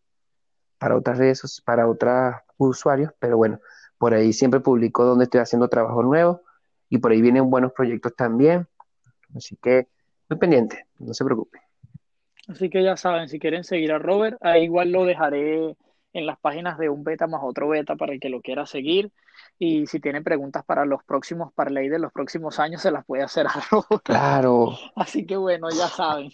[0.79, 3.61] para otras redes, para otros usuarios, pero bueno,
[3.99, 6.43] por ahí siempre publico donde estoy haciendo trabajo nuevo
[6.89, 8.69] y por ahí vienen buenos proyectos también.
[9.35, 9.89] Así que
[10.29, 11.61] muy pendiente, no se preocupen.
[12.49, 15.77] Así que ya saben, si quieren seguir a Robert, ahí igual lo dejaré
[16.13, 19.13] en las páginas de un beta más otro beta para el que lo quiera seguir.
[19.59, 23.23] Y si tiene preguntas para los próximos parlay de los próximos años, se las puede
[23.23, 24.03] hacer a Robert.
[24.03, 24.77] Claro.
[24.97, 26.31] Así que bueno, ya saben.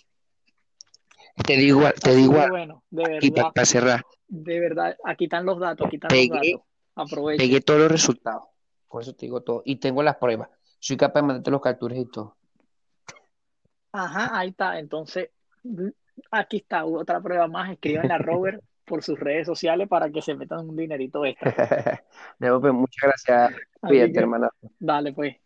[1.46, 5.46] Te digo, te Así digo, bueno, de y verdad, para cerrar, de verdad, aquí están
[5.46, 6.62] los datos, aquí están los datos.
[6.96, 7.46] Aprovechen.
[7.46, 8.42] pegué todos los resultados.
[8.88, 9.62] Por eso te digo todo.
[9.64, 10.48] Y tengo las pruebas.
[10.80, 12.36] Soy capaz de mandarte los capturas y todo.
[13.92, 14.78] Ajá, ahí está.
[14.80, 15.30] Entonces,
[16.30, 17.70] aquí está otra prueba más.
[17.70, 22.02] Escriban a Robert por sus redes sociales para que se metan un dinerito extra.
[22.38, 23.60] Debo, pues, muchas gracias.
[23.80, 24.48] Cuídate, hermano.
[24.78, 25.36] dale pues.